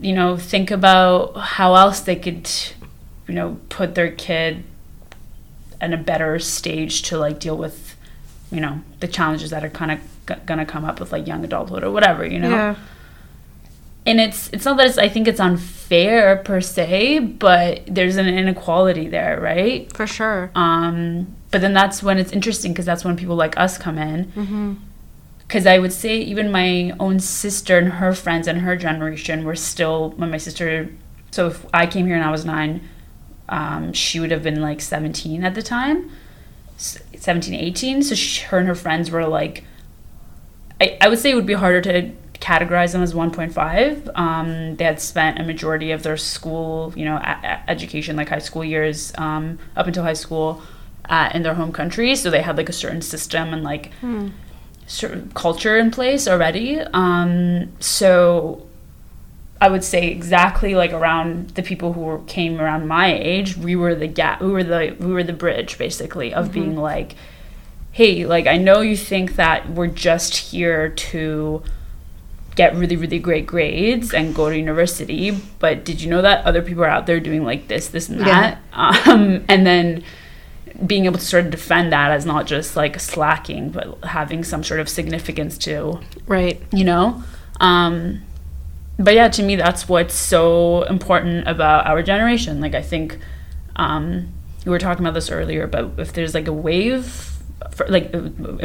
you 0.00 0.12
know 0.12 0.36
think 0.36 0.70
about 0.70 1.36
how 1.36 1.74
else 1.74 2.00
they 2.00 2.16
could 2.16 2.50
you 3.28 3.34
know 3.34 3.58
put 3.68 3.94
their 3.94 4.10
kid 4.10 4.64
in 5.80 5.92
a 5.92 5.96
better 5.96 6.38
stage 6.38 7.02
to 7.02 7.16
like 7.16 7.38
deal 7.38 7.56
with 7.56 7.96
you 8.50 8.60
know 8.60 8.80
the 8.98 9.06
challenges 9.08 9.50
that 9.50 9.64
are 9.64 9.70
kind 9.70 9.92
of 9.92 10.00
g- 10.28 10.34
gonna 10.46 10.66
come 10.66 10.84
up 10.84 10.98
with 10.98 11.12
like 11.12 11.26
young 11.26 11.44
adulthood 11.44 11.84
or 11.84 11.90
whatever 11.92 12.26
you 12.26 12.38
know 12.40 12.50
Yeah. 12.50 12.74
And 14.06 14.20
it's 14.20 14.48
it's 14.52 14.64
not 14.64 14.76
that 14.78 14.86
it's 14.86 14.98
I 14.98 15.08
think 15.08 15.28
it's 15.28 15.40
unfair 15.40 16.36
per 16.38 16.60
se, 16.60 17.18
but 17.20 17.82
there's 17.86 18.16
an 18.16 18.26
inequality 18.28 19.08
there, 19.08 19.40
right? 19.40 19.94
For 19.96 20.06
sure. 20.06 20.50
Um, 20.54 21.34
but 21.50 21.60
then 21.60 21.72
that's 21.72 22.02
when 22.02 22.18
it's 22.18 22.32
interesting 22.32 22.72
because 22.72 22.86
that's 22.86 23.04
when 23.04 23.16
people 23.16 23.36
like 23.36 23.56
us 23.58 23.76
come 23.78 23.98
in. 23.98 24.78
Because 25.46 25.66
I 25.66 25.78
would 25.80 25.92
say 25.92 26.18
even 26.18 26.52
my 26.52 26.94
own 27.00 27.18
sister 27.18 27.76
and 27.76 27.88
her 27.94 28.12
friends 28.14 28.46
and 28.46 28.60
her 28.60 28.76
generation 28.76 29.44
were 29.44 29.56
still 29.56 30.10
when 30.10 30.30
my 30.30 30.38
sister. 30.38 30.88
So 31.32 31.48
if 31.48 31.66
I 31.74 31.86
came 31.86 32.06
here 32.06 32.14
and 32.16 32.24
I 32.24 32.30
was 32.30 32.44
nine, 32.44 32.88
um, 33.48 33.92
she 33.92 34.20
would 34.20 34.30
have 34.30 34.44
been 34.44 34.60
like 34.62 34.80
17 34.80 35.42
at 35.44 35.54
the 35.56 35.62
time, 35.62 36.10
S- 36.76 37.00
17, 37.16 37.52
18. 37.54 38.02
So 38.04 38.14
she, 38.14 38.44
her 38.44 38.58
and 38.58 38.68
her 38.68 38.74
friends 38.76 39.10
were 39.10 39.26
like, 39.26 39.64
I, 40.80 40.96
I 41.00 41.08
would 41.08 41.18
say 41.18 41.32
it 41.32 41.34
would 41.34 41.46
be 41.46 41.54
harder 41.54 41.80
to 41.82 42.12
categorize 42.54 42.92
them 42.92 43.02
as 43.02 43.14
1.5. 43.14 44.10
Um, 44.18 44.76
they 44.76 44.84
had 44.84 45.00
spent 45.00 45.38
a 45.38 45.44
majority 45.44 45.92
of 45.92 46.02
their 46.02 46.16
school, 46.16 46.92
you 46.96 47.04
know, 47.04 47.16
a- 47.16 47.40
a- 47.52 47.70
education, 47.70 48.16
like 48.16 48.28
high 48.28 48.38
school 48.48 48.64
years, 48.64 49.12
um, 49.18 49.58
up 49.76 49.86
until 49.86 50.02
high 50.02 50.14
school, 50.24 50.60
uh, 51.08 51.30
in 51.34 51.42
their 51.42 51.54
home 51.54 51.72
country. 51.72 52.16
So 52.16 52.30
they 52.30 52.42
had 52.42 52.56
like 52.56 52.68
a 52.68 52.72
certain 52.72 53.02
system 53.02 53.52
and 53.54 53.62
like 53.62 53.92
certain 54.86 55.30
culture 55.34 55.78
in 55.78 55.90
place 55.92 56.26
already. 56.26 56.80
Um, 56.92 57.70
so 57.78 58.66
I 59.60 59.68
would 59.68 59.84
say 59.84 60.08
exactly 60.08 60.74
like 60.74 60.92
around 60.92 61.50
the 61.50 61.62
people 61.62 61.92
who 61.92 62.00
were, 62.00 62.18
came 62.26 62.60
around 62.60 62.88
my 62.88 63.12
age, 63.12 63.56
we 63.56 63.76
were 63.76 63.94
the 63.94 64.08
gap, 64.08 64.40
we 64.40 64.50
were 64.50 64.64
the 64.64 64.96
we 64.98 65.12
were 65.12 65.22
the 65.22 65.32
bridge 65.44 65.78
basically 65.78 66.32
of 66.34 66.50
being 66.50 66.76
like, 66.76 67.14
hey, 67.92 68.24
like 68.26 68.46
I 68.48 68.56
know 68.56 68.80
you 68.80 68.96
think 68.96 69.36
that 69.36 69.70
we're 69.70 69.86
just 70.10 70.34
here 70.36 70.88
to 70.88 71.62
get 72.60 72.70
really 72.82 72.96
really 73.04 73.18
great 73.28 73.46
grades 73.54 74.08
and 74.18 74.34
go 74.40 74.44
to 74.52 74.56
university, 74.66 75.24
but 75.62 75.74
did 75.88 75.96
you 76.02 76.08
know 76.12 76.22
that 76.28 76.38
other 76.48 76.62
people 76.68 76.82
are 76.84 76.92
out 76.96 77.04
there 77.08 77.20
doing 77.28 77.42
like 77.50 77.62
this, 77.72 77.84
this, 77.94 78.08
and 78.10 78.18
Yeah. 78.20 78.40
that, 78.74 79.08
um, 79.08 79.44
and 79.52 79.60
then 79.70 80.02
being 80.90 81.04
able 81.08 81.18
to 81.18 81.28
sort 81.34 81.44
of 81.46 81.50
defend 81.50 81.86
that 81.96 82.08
as 82.16 82.24
not 82.32 82.42
just 82.54 82.76
like 82.82 82.94
slacking, 83.12 83.64
but 83.76 83.84
having 84.18 84.40
some 84.52 84.62
sort 84.70 84.80
of 84.80 84.88
significance 84.88 85.54
to 85.66 86.00
Right. 86.36 86.56
you 86.78 86.84
know 86.90 87.04
um 87.68 87.94
but 89.04 89.12
yeah 89.14 89.28
to 89.36 89.42
me 89.48 89.54
that's 89.64 89.82
what's 89.92 90.14
so 90.14 90.82
important 90.96 91.46
about 91.54 91.80
our 91.90 92.00
generation 92.12 92.54
like 92.64 92.74
i 92.82 92.84
think 92.92 93.18
um 93.84 94.04
we 94.64 94.70
were 94.74 94.78
talking 94.86 95.04
about 95.04 95.14
this 95.20 95.30
earlier 95.38 95.66
but 95.74 95.82
if 96.04 96.08
there's 96.14 96.34
like 96.38 96.48
a 96.48 96.52
wave 96.68 97.04
for 97.76 97.84
like 97.96 98.06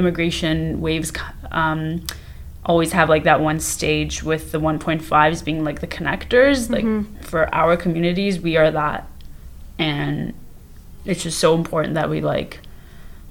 immigration 0.01 0.79
waves 0.87 1.11
um 1.51 1.79
always 2.65 2.91
have 2.93 3.10
like 3.10 3.24
that 3.24 3.39
one 3.39 3.60
stage 3.60 4.24
with 4.24 4.51
the 4.51 4.60
1.5s 4.60 5.45
being 5.45 5.63
like 5.63 5.81
the 5.81 5.88
connectors 5.88 6.69
like 6.69 6.84
mm-hmm. 6.84 7.15
for 7.22 7.53
our 7.53 7.77
communities 7.77 8.39
we 8.39 8.57
are 8.57 8.72
that 8.72 9.07
and 9.77 10.34
it's 11.05 11.24
just 11.24 11.39
so 11.39 11.53
important 11.53 11.93
that 11.93 12.10
we 12.10 12.22
like 12.22 12.60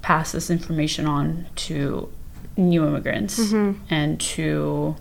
pass 0.01 0.31
this 0.31 0.49
information 0.49 1.05
on 1.05 1.45
to 1.55 2.11
new 2.55 2.85
immigrants 2.87 3.37
mm-hmm. 3.39 3.77
and 3.89 4.21
to 4.21 4.95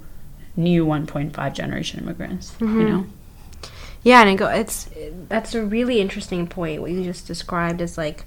new 0.56 0.84
1.5 0.84 1.54
generation 1.54 2.00
immigrants 2.00 2.54
you 2.60 2.66
mm-hmm. 2.66 2.86
know 2.86 3.06
Yeah, 4.04 4.20
and 4.20 4.28
I 4.28 4.34
go. 4.34 4.48
It's 4.48 4.90
that's 5.28 5.54
a 5.54 5.64
really 5.64 5.98
interesting 5.98 6.46
point. 6.46 6.82
What 6.82 6.90
you 6.90 7.02
just 7.02 7.26
described 7.26 7.80
is 7.80 7.96
like 7.96 8.26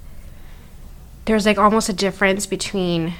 there's 1.26 1.46
like 1.46 1.60
almost 1.60 1.88
a 1.88 1.94
difference 1.94 2.48
between 2.48 3.14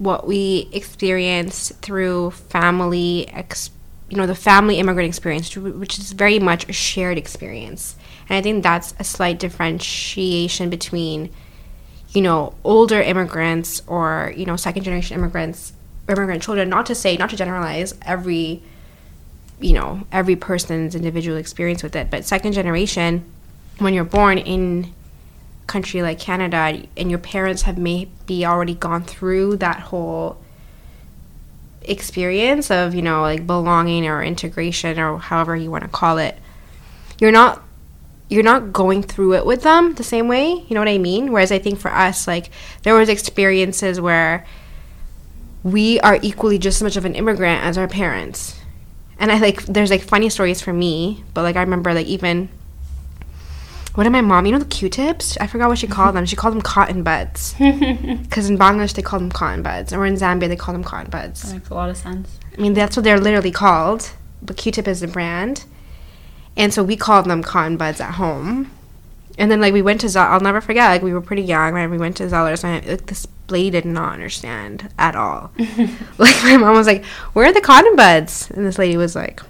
what 0.00 0.26
we 0.26 0.70
experienced 0.72 1.74
through 1.82 2.30
family, 2.30 3.28
ex, 3.28 3.70
you 4.08 4.16
know, 4.16 4.26
the 4.26 4.34
family 4.34 4.78
immigrant 4.78 5.06
experience, 5.06 5.54
which 5.54 5.98
is 5.98 6.12
very 6.12 6.38
much 6.38 6.66
a 6.68 6.72
shared 6.72 7.18
experience, 7.18 7.96
and 8.28 8.36
I 8.36 8.40
think 8.40 8.62
that's 8.62 8.94
a 8.98 9.04
slight 9.04 9.38
differentiation 9.38 10.70
between 10.70 11.30
you 12.12 12.22
know 12.22 12.54
older 12.64 13.00
immigrants 13.00 13.82
or 13.86 14.32
you 14.36 14.44
know 14.44 14.56
second 14.56 14.82
generation 14.82 15.16
immigrants 15.16 15.74
immigrant 16.08 16.42
children 16.42 16.68
not 16.68 16.86
to 16.86 16.94
say 16.94 17.16
not 17.16 17.30
to 17.30 17.36
generalize 17.36 17.94
every 18.02 18.62
you 19.60 19.72
know 19.72 20.04
every 20.10 20.34
person's 20.34 20.94
individual 20.94 21.36
experience 21.36 21.82
with 21.82 21.94
it 21.94 22.10
but 22.10 22.24
second 22.24 22.52
generation 22.52 23.24
when 23.78 23.94
you're 23.94 24.02
born 24.02 24.38
in 24.38 24.92
country 25.70 26.02
like 26.02 26.18
canada 26.18 26.82
and 26.96 27.10
your 27.10 27.18
parents 27.18 27.62
have 27.62 27.78
maybe 27.78 28.44
already 28.44 28.74
gone 28.74 29.04
through 29.04 29.56
that 29.56 29.78
whole 29.78 30.36
experience 31.82 32.70
of 32.70 32.94
you 32.94 33.02
know 33.02 33.22
like 33.22 33.46
belonging 33.46 34.06
or 34.06 34.22
integration 34.22 34.98
or 34.98 35.18
however 35.18 35.56
you 35.56 35.70
want 35.70 35.84
to 35.84 35.88
call 35.88 36.18
it. 36.18 36.36
You're 37.18 37.32
not 37.32 37.62
you're 38.28 38.44
not 38.44 38.72
going 38.72 39.02
through 39.02 39.34
it 39.34 39.44
with 39.44 39.62
them 39.62 39.94
the 39.94 40.04
same 40.04 40.28
way 40.28 40.52
you 40.52 40.74
know 40.74 40.80
what 40.80 40.88
i 40.88 40.98
mean? 40.98 41.32
Whereas 41.32 41.52
i 41.52 41.58
think 41.58 41.78
for 41.78 41.90
us 41.90 42.26
like 42.26 42.50
there 42.82 42.94
was 42.94 43.08
experiences 43.08 44.00
where 44.00 44.46
we 45.62 46.00
are 46.00 46.18
equally 46.22 46.58
just 46.58 46.78
as 46.78 46.82
much 46.82 46.96
of 46.96 47.04
an 47.04 47.14
immigrant 47.14 47.62
as 47.62 47.76
our 47.76 47.88
parents. 47.88 48.58
And 49.18 49.32
i 49.32 49.38
like 49.38 49.64
there's 49.64 49.90
like 49.90 50.02
funny 50.02 50.28
stories 50.28 50.60
for 50.60 50.72
me 50.72 51.24
but 51.34 51.42
like 51.42 51.56
i 51.56 51.60
remember 51.60 51.92
like 51.92 52.06
even 52.06 52.48
what 53.94 54.04
did 54.04 54.10
my 54.10 54.20
mom 54.20 54.46
you 54.46 54.52
know 54.52 54.58
the 54.58 54.64
q-tips 54.64 55.36
i 55.38 55.46
forgot 55.46 55.68
what 55.68 55.78
she 55.78 55.86
mm-hmm. 55.86 55.94
called 55.94 56.14
them 56.14 56.24
she 56.24 56.36
called 56.36 56.54
them 56.54 56.62
cotton 56.62 57.02
buds 57.02 57.54
because 57.58 58.48
in 58.48 58.58
bangladesh 58.58 58.94
they 58.94 59.02
call 59.02 59.18
them 59.18 59.30
cotton 59.30 59.62
buds 59.62 59.92
or 59.92 60.06
in 60.06 60.14
zambia 60.14 60.48
they 60.48 60.56
call 60.56 60.72
them 60.72 60.84
cotton 60.84 61.10
buds 61.10 61.42
that 61.42 61.54
makes 61.54 61.68
a 61.70 61.74
lot 61.74 61.90
of 61.90 61.96
sense 61.96 62.38
I 62.56 62.60
mean, 62.60 62.74
that's 62.74 62.96
what 62.96 63.04
they're 63.04 63.20
literally 63.20 63.50
called. 63.50 64.12
But 64.42 64.56
Q-tip 64.56 64.88
is 64.88 65.00
the 65.00 65.06
brand, 65.06 65.64
and 66.56 66.72
so 66.72 66.82
we 66.82 66.96
called 66.96 67.26
them 67.26 67.42
cotton 67.42 67.76
buds 67.76 68.00
at 68.00 68.14
home. 68.14 68.70
And 69.38 69.50
then 69.50 69.60
like 69.60 69.72
we 69.72 69.82
went 69.82 70.00
to 70.02 70.08
Zell- 70.08 70.26
I'll 70.30 70.40
never 70.40 70.60
forget. 70.60 70.90
Like 70.90 71.02
we 71.02 71.12
were 71.12 71.20
pretty 71.20 71.42
young 71.42 71.74
when 71.74 71.90
we 71.90 71.98
went 71.98 72.16
to 72.18 72.24
Zellers, 72.24 72.64
and 72.64 72.84
I, 72.84 72.90
like 72.90 73.06
this 73.06 73.26
lady 73.48 73.70
did 73.70 73.84
not 73.84 74.12
understand 74.12 74.92
at 74.98 75.14
all. 75.14 75.52
like 76.18 76.42
my 76.42 76.56
mom 76.56 76.76
was 76.76 76.86
like, 76.86 77.04
"Where 77.32 77.46
are 77.46 77.52
the 77.52 77.60
cotton 77.60 77.96
buds?" 77.96 78.50
And 78.50 78.66
this 78.66 78.78
lady 78.78 78.96
was 78.96 79.14
like, 79.14 79.42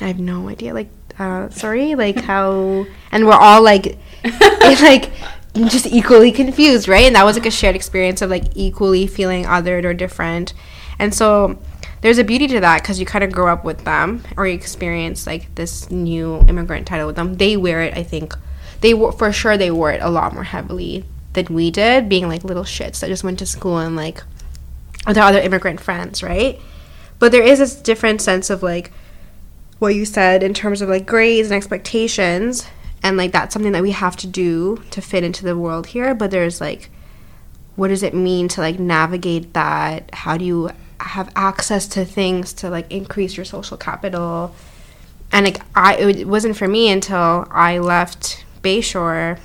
"I 0.00 0.08
have 0.08 0.18
no 0.18 0.48
idea." 0.48 0.74
Like, 0.74 0.90
uh, 1.18 1.48
sorry, 1.50 1.94
like 1.94 2.16
how? 2.16 2.86
And 3.10 3.26
we're 3.26 3.32
all 3.32 3.62
like, 3.62 3.98
like 4.62 5.10
just 5.54 5.86
equally 5.86 6.32
confused, 6.32 6.88
right? 6.88 7.06
And 7.06 7.16
that 7.16 7.24
was 7.24 7.36
like 7.36 7.46
a 7.46 7.50
shared 7.50 7.76
experience 7.76 8.22
of 8.22 8.30
like 8.30 8.44
equally 8.54 9.06
feeling 9.06 9.44
othered 9.44 9.84
or 9.84 9.94
different. 9.94 10.54
And 10.98 11.14
so 11.14 11.58
there's 12.00 12.18
a 12.18 12.24
beauty 12.24 12.46
to 12.48 12.60
that 12.60 12.82
because 12.82 12.98
you 12.98 13.06
kind 13.06 13.24
of 13.24 13.32
grow 13.32 13.52
up 13.52 13.64
with 13.64 13.84
them 13.84 14.22
or 14.36 14.46
you 14.46 14.54
experience 14.54 15.26
like 15.26 15.54
this 15.54 15.90
new 15.90 16.38
immigrant 16.48 16.86
title 16.86 17.06
with 17.06 17.16
them. 17.16 17.34
They 17.36 17.56
wear 17.56 17.82
it, 17.82 17.96
I 17.96 18.02
think. 18.02 18.34
They 18.80 18.94
were 18.94 19.12
for 19.12 19.32
sure 19.32 19.56
they 19.56 19.70
wore 19.70 19.92
it 19.92 20.02
a 20.02 20.10
lot 20.10 20.34
more 20.34 20.44
heavily 20.44 21.04
than 21.34 21.46
we 21.46 21.70
did, 21.70 22.08
being 22.08 22.28
like 22.28 22.44
little 22.44 22.64
shits 22.64 23.00
that 23.00 23.08
just 23.08 23.24
went 23.24 23.38
to 23.38 23.46
school 23.46 23.78
and 23.78 23.94
like 23.94 24.22
with 25.06 25.14
their 25.14 25.24
other 25.24 25.40
immigrant 25.40 25.80
friends, 25.80 26.22
right? 26.22 26.60
But 27.18 27.30
there 27.30 27.42
is 27.42 27.60
this 27.60 27.76
different 27.76 28.20
sense 28.20 28.50
of 28.50 28.62
like 28.62 28.92
what 29.82 29.96
you 29.96 30.04
said 30.04 30.44
in 30.44 30.54
terms 30.54 30.80
of 30.80 30.88
like 30.88 31.04
grades 31.06 31.48
and 31.48 31.56
expectations 31.56 32.64
and 33.02 33.16
like 33.16 33.32
that's 33.32 33.52
something 33.52 33.72
that 33.72 33.82
we 33.82 33.90
have 33.90 34.14
to 34.14 34.28
do 34.28 34.80
to 34.92 35.02
fit 35.02 35.24
into 35.24 35.44
the 35.44 35.58
world 35.58 35.88
here 35.88 36.14
but 36.14 36.30
there's 36.30 36.60
like 36.60 36.88
what 37.74 37.88
does 37.88 38.04
it 38.04 38.14
mean 38.14 38.46
to 38.46 38.60
like 38.60 38.78
navigate 38.78 39.54
that? 39.54 40.14
How 40.14 40.36
do 40.36 40.44
you 40.44 40.70
have 41.00 41.32
access 41.34 41.88
to 41.88 42.04
things 42.04 42.52
to 42.52 42.70
like 42.70 42.88
increase 42.92 43.36
your 43.36 43.44
social 43.44 43.76
capital? 43.76 44.54
And 45.32 45.46
like 45.46 45.60
i 45.74 45.96
it 45.96 46.28
wasn't 46.28 46.56
for 46.56 46.68
me 46.68 46.88
until 46.88 47.48
i 47.50 47.78
left 47.78 48.44
bayshore 48.62 49.40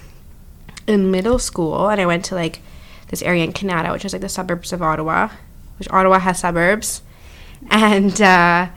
in 0.86 1.10
middle 1.10 1.39
school 1.39 1.89
and 1.89 2.00
i 2.00 2.06
went 2.06 2.24
to 2.25 2.36
like 2.36 2.62
this 3.08 3.24
area 3.24 3.44
in 3.44 3.53
canada 3.53 3.91
which 3.91 4.06
is 4.06 4.13
like 4.13 4.22
the 4.22 4.29
suburbs 4.29 4.72
of 4.72 4.84
ottawa 4.84 5.29
which 5.79 5.89
ottawa 5.89 6.20
has 6.20 6.39
suburbs. 6.39 7.01
And 7.72 8.22
uh 8.22 8.67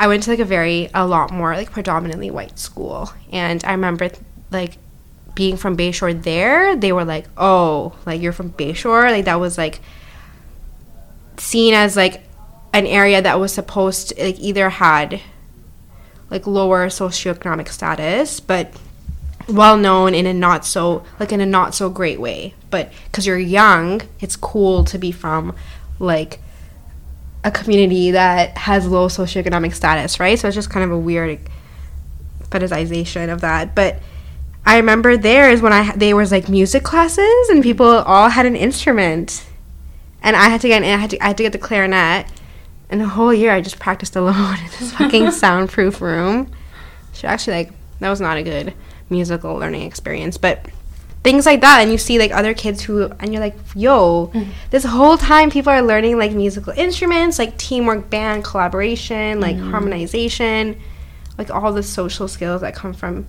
I 0.00 0.06
went 0.06 0.22
to 0.22 0.30
like 0.30 0.38
a 0.38 0.46
very 0.46 0.88
a 0.94 1.06
lot 1.06 1.30
more 1.30 1.54
like 1.54 1.70
predominantly 1.70 2.30
white 2.30 2.58
school, 2.58 3.12
and 3.30 3.62
I 3.66 3.72
remember 3.72 4.08
like 4.50 4.78
being 5.34 5.58
from 5.58 5.76
Bayshore. 5.76 6.22
There, 6.22 6.74
they 6.74 6.90
were 6.90 7.04
like, 7.04 7.26
"Oh, 7.36 7.92
like 8.06 8.22
you're 8.22 8.32
from 8.32 8.52
Bayshore." 8.52 9.10
Like 9.10 9.26
that 9.26 9.38
was 9.38 9.58
like 9.58 9.80
seen 11.36 11.74
as 11.74 11.96
like 11.96 12.22
an 12.72 12.86
area 12.86 13.20
that 13.20 13.38
was 13.38 13.52
supposed 13.52 14.08
to 14.08 14.24
like 14.24 14.40
either 14.40 14.70
had 14.70 15.20
like 16.30 16.46
lower 16.46 16.86
socioeconomic 16.86 17.68
status, 17.68 18.40
but 18.40 18.72
well 19.48 19.76
known 19.76 20.14
in 20.14 20.24
a 20.24 20.32
not 20.32 20.64
so 20.64 21.04
like 21.18 21.30
in 21.30 21.42
a 21.42 21.46
not 21.46 21.74
so 21.74 21.90
great 21.90 22.18
way. 22.18 22.54
But 22.70 22.90
because 23.04 23.26
you're 23.26 23.38
young, 23.38 24.00
it's 24.18 24.34
cool 24.34 24.82
to 24.84 24.96
be 24.96 25.12
from 25.12 25.54
like 25.98 26.40
a 27.44 27.50
community 27.50 28.10
that 28.10 28.56
has 28.58 28.86
low 28.86 29.08
socioeconomic 29.08 29.74
status, 29.74 30.20
right? 30.20 30.38
So 30.38 30.48
it's 30.48 30.54
just 30.54 30.70
kind 30.70 30.84
of 30.84 30.90
a 30.90 30.98
weird 30.98 31.40
fetishization 32.50 33.32
of 33.32 33.40
that. 33.40 33.74
But 33.74 34.00
I 34.66 34.76
remember 34.76 35.16
there 35.16 35.50
is 35.50 35.62
when 35.62 35.72
I 35.72 35.94
they 35.96 36.12
was 36.12 36.30
like 36.30 36.48
music 36.48 36.82
classes 36.82 37.48
and 37.48 37.62
people 37.62 37.86
all 37.86 38.28
had 38.28 38.46
an 38.46 38.56
instrument, 38.56 39.46
and 40.22 40.36
I 40.36 40.48
had 40.48 40.60
to 40.62 40.68
get 40.68 40.82
I 40.82 40.86
had 40.86 41.10
to 41.10 41.24
I 41.24 41.28
had 41.28 41.36
to 41.38 41.42
get 41.42 41.52
the 41.52 41.58
clarinet, 41.58 42.26
and 42.90 43.00
a 43.00 43.06
whole 43.06 43.32
year 43.32 43.52
I 43.52 43.60
just 43.60 43.78
practiced 43.78 44.16
alone 44.16 44.58
in 44.58 44.70
this 44.78 44.92
fucking 44.92 45.30
soundproof 45.42 46.00
room. 46.00 46.50
So 47.12 47.26
actually 47.26 47.56
like 47.56 47.72
that 48.00 48.10
was 48.10 48.20
not 48.20 48.36
a 48.36 48.42
good 48.42 48.74
musical 49.08 49.54
learning 49.56 49.82
experience, 49.82 50.36
but 50.36 50.66
things 51.22 51.44
like 51.44 51.60
that 51.60 51.80
and 51.80 51.92
you 51.92 51.98
see 51.98 52.18
like 52.18 52.30
other 52.32 52.54
kids 52.54 52.82
who 52.82 53.10
and 53.20 53.32
you're 53.32 53.42
like 53.42 53.56
yo 53.74 54.32
this 54.70 54.84
whole 54.84 55.18
time 55.18 55.50
people 55.50 55.70
are 55.70 55.82
learning 55.82 56.16
like 56.16 56.32
musical 56.32 56.72
instruments 56.74 57.38
like 57.38 57.56
teamwork 57.58 58.08
band 58.08 58.42
collaboration 58.42 59.38
like 59.40 59.58
harmonization 59.58 60.80
like 61.36 61.50
all 61.50 61.72
the 61.72 61.82
social 61.82 62.26
skills 62.26 62.62
that 62.62 62.74
come 62.74 62.94
from 62.94 63.26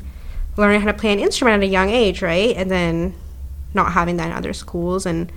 learning 0.57 0.79
how 0.79 0.87
to 0.87 0.93
play 0.93 1.11
an 1.11 1.19
instrument 1.19 1.61
at 1.61 1.67
a 1.67 1.71
young 1.71 1.89
age 1.89 2.21
right? 2.21 2.55
And 2.55 2.69
then 2.69 3.13
not 3.73 3.93
having 3.93 4.17
that 4.17 4.27
in 4.27 4.33
other 4.33 4.53
schools 4.53 5.05
and 5.05 5.31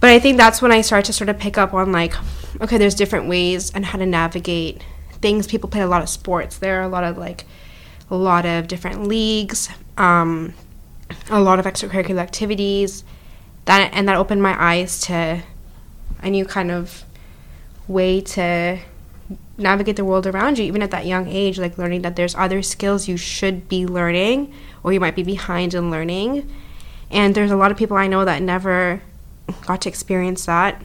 but 0.00 0.10
i 0.10 0.18
think 0.18 0.36
that's 0.36 0.60
when 0.60 0.72
i 0.72 0.80
start 0.80 1.04
to 1.04 1.12
sort 1.12 1.28
of 1.28 1.38
pick 1.38 1.56
up 1.56 1.72
on 1.72 1.92
like 1.92 2.14
okay 2.60 2.78
there's 2.78 2.96
different 2.96 3.28
ways 3.28 3.70
and 3.70 3.84
how 3.86 3.98
to 3.98 4.06
navigate 4.06 4.82
things. 5.22 5.46
People 5.46 5.70
play 5.70 5.80
a 5.80 5.86
lot 5.86 6.02
of 6.02 6.08
sports. 6.08 6.58
There 6.58 6.80
are 6.80 6.82
a 6.82 6.88
lot 6.88 7.04
of 7.04 7.16
like 7.16 7.46
a 8.10 8.16
lot 8.16 8.44
of 8.44 8.68
different 8.68 9.04
leagues. 9.06 9.70
Um, 9.96 10.52
a 11.30 11.40
lot 11.40 11.58
of 11.58 11.64
extracurricular 11.66 12.18
activities 12.18 13.04
that 13.64 13.90
and 13.92 14.08
that 14.08 14.16
opened 14.16 14.42
my 14.42 14.60
eyes 14.60 15.00
to 15.02 15.42
a 16.20 16.30
new 16.30 16.44
kind 16.44 16.70
of 16.70 17.04
way 17.88 18.20
to 18.20 18.78
navigate 19.56 19.96
the 19.96 20.04
world 20.04 20.26
around 20.26 20.58
you 20.58 20.64
even 20.64 20.82
at 20.82 20.90
that 20.90 21.06
young 21.06 21.28
age 21.28 21.58
like 21.58 21.78
learning 21.78 22.02
that 22.02 22.16
there's 22.16 22.34
other 22.34 22.62
skills 22.62 23.08
you 23.08 23.16
should 23.16 23.68
be 23.68 23.86
learning 23.86 24.52
or 24.82 24.92
you 24.92 25.00
might 25.00 25.14
be 25.14 25.22
behind 25.22 25.74
in 25.74 25.90
learning 25.90 26.50
and 27.10 27.34
there's 27.34 27.50
a 27.50 27.56
lot 27.56 27.70
of 27.70 27.76
people 27.76 27.96
i 27.96 28.06
know 28.06 28.24
that 28.24 28.42
never 28.42 29.02
got 29.66 29.80
to 29.80 29.88
experience 29.88 30.46
that 30.46 30.82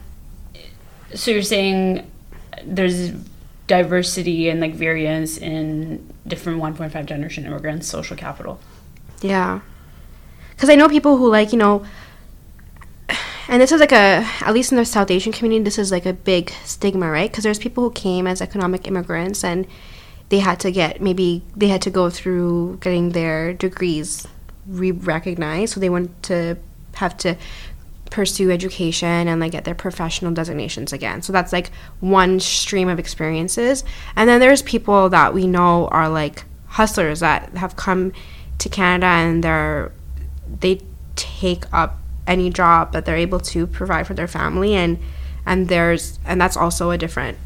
So 1.14 1.30
you're 1.30 1.42
saying 1.42 2.08
there's 2.64 3.12
diversity 3.66 4.48
and 4.48 4.60
like 4.60 4.74
variance 4.74 5.38
in 5.38 6.12
different 6.26 6.60
1.5 6.60 7.06
generation 7.06 7.46
immigrants 7.46 7.86
social 7.86 8.16
capital. 8.16 8.58
Yeah. 9.20 9.60
Because 10.58 10.70
I 10.70 10.74
know 10.74 10.88
people 10.88 11.18
who, 11.18 11.30
like, 11.30 11.52
you 11.52 11.58
know, 11.58 11.86
and 13.46 13.62
this 13.62 13.70
is 13.70 13.78
like 13.78 13.92
a, 13.92 14.26
at 14.40 14.52
least 14.52 14.72
in 14.72 14.76
the 14.76 14.84
South 14.84 15.08
Asian 15.08 15.30
community, 15.30 15.62
this 15.62 15.78
is 15.78 15.92
like 15.92 16.04
a 16.04 16.12
big 16.12 16.50
stigma, 16.64 17.08
right? 17.08 17.30
Because 17.30 17.44
there's 17.44 17.60
people 17.60 17.84
who 17.84 17.92
came 17.92 18.26
as 18.26 18.42
economic 18.42 18.88
immigrants 18.88 19.44
and 19.44 19.68
they 20.30 20.40
had 20.40 20.58
to 20.58 20.72
get, 20.72 21.00
maybe 21.00 21.44
they 21.54 21.68
had 21.68 21.80
to 21.82 21.90
go 21.90 22.10
through 22.10 22.78
getting 22.80 23.10
their 23.10 23.54
degrees 23.54 24.26
re 24.66 24.90
recognized. 24.90 25.74
So 25.74 25.80
they 25.80 25.90
want 25.90 26.24
to 26.24 26.56
have 26.94 27.16
to 27.18 27.36
pursue 28.10 28.50
education 28.50 29.28
and 29.28 29.40
like 29.40 29.52
get 29.52 29.64
their 29.64 29.76
professional 29.76 30.34
designations 30.34 30.92
again. 30.92 31.22
So 31.22 31.32
that's 31.32 31.52
like 31.52 31.70
one 32.00 32.40
stream 32.40 32.88
of 32.88 32.98
experiences. 32.98 33.84
And 34.16 34.28
then 34.28 34.40
there's 34.40 34.62
people 34.62 35.08
that 35.10 35.32
we 35.34 35.46
know 35.46 35.86
are 35.88 36.08
like 36.08 36.44
hustlers 36.66 37.20
that 37.20 37.56
have 37.56 37.76
come 37.76 38.12
to 38.58 38.68
Canada 38.68 39.06
and 39.06 39.44
they're 39.44 39.92
they 40.60 40.80
take 41.16 41.64
up 41.72 41.98
any 42.26 42.50
job 42.50 42.92
that 42.92 43.04
they're 43.04 43.16
able 43.16 43.40
to 43.40 43.66
provide 43.66 44.06
for 44.06 44.14
their 44.14 44.28
family 44.28 44.74
and 44.74 44.98
and 45.46 45.68
there's 45.68 46.18
and 46.24 46.40
that's 46.40 46.56
also 46.56 46.90
a 46.90 46.98
different 46.98 47.38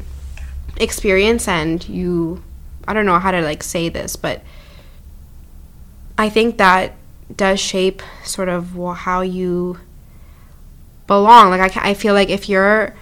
experience 0.77 1.47
and 1.47 1.87
you 1.87 2.43
I 2.87 2.93
don't 2.93 3.05
know 3.05 3.19
how 3.19 3.31
to 3.31 3.41
like 3.41 3.63
say 3.63 3.89
this 3.89 4.15
but 4.15 4.41
I 6.17 6.29
think 6.29 6.57
that 6.57 6.95
does 7.35 7.59
shape 7.59 8.01
sort 8.23 8.49
of 8.49 8.73
how 8.97 9.21
you 9.21 9.79
belong 11.07 11.49
like 11.49 11.77
I, 11.77 11.91
I 11.91 11.93
feel 11.93 12.13
like 12.13 12.29
if 12.29 12.49
you're 12.49 12.93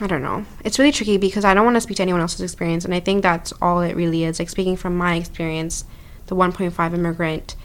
I 0.00 0.06
don't 0.06 0.22
know. 0.22 0.44
It's 0.64 0.78
really 0.78 0.92
tricky 0.92 1.16
because 1.16 1.44
I 1.44 1.54
don't 1.54 1.64
want 1.64 1.76
to 1.76 1.80
speak 1.80 1.96
to 1.98 2.02
anyone 2.02 2.20
else's 2.20 2.40
experience, 2.40 2.84
and 2.84 2.94
I 2.94 3.00
think 3.00 3.22
that's 3.22 3.52
all 3.62 3.80
it 3.80 3.96
really 3.96 4.24
is. 4.24 4.38
Like 4.38 4.48
speaking 4.48 4.76
from 4.76 4.96
my 4.96 5.14
experience, 5.16 5.84
the 6.26 6.36
1.5 6.36 6.94
immigrant, 6.94 7.56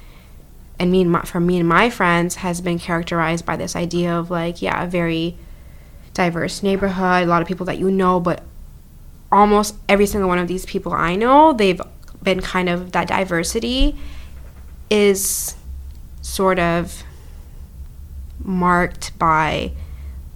and 0.79 0.91
me 0.91 1.01
and 1.01 1.12
my, 1.12 1.22
for 1.22 1.39
me 1.39 1.58
and 1.60 1.67
my 1.67 1.89
friends 1.89 2.36
has 2.36 2.62
been 2.62 2.79
characterized 2.79 3.46
by 3.46 3.55
this 3.55 3.75
idea 3.75 4.13
of 4.13 4.29
like, 4.29 4.62
yeah, 4.62 4.84
a 4.84 4.88
very 4.88 5.38
diverse 6.14 6.64
neighborhood, 6.64 7.24
a 7.24 7.25
lot 7.25 7.42
of 7.42 7.48
people 7.48 7.66
that 7.66 7.77
you 7.77 7.92
know, 7.92 8.20
but 8.20 8.44
almost 9.31 9.75
every 9.88 10.05
single 10.05 10.27
one 10.29 10.40
of 10.40 10.48
these 10.48 10.66
people 10.66 10.94
I 10.94 11.16
know, 11.16 11.53
they've 11.53 11.81
been 12.24 12.42
kind 12.42 12.70
of 12.70 12.92
that 12.94 13.07
diversity 13.07 13.96
is 14.90 15.55
sort 16.22 16.59
of 16.59 17.03
marked 18.40 19.18
by 19.18 19.72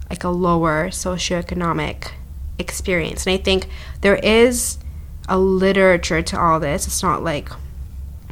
like 0.09 0.23
a 0.23 0.29
lower 0.29 0.87
socioeconomic 0.87 2.11
experience. 2.57 3.25
And 3.25 3.33
I 3.33 3.37
think 3.37 3.67
there 4.01 4.17
is 4.17 4.79
a 5.27 5.37
literature 5.37 6.21
to 6.21 6.39
all 6.39 6.59
this. 6.59 6.87
It's 6.87 7.03
not 7.03 7.23
like 7.23 7.49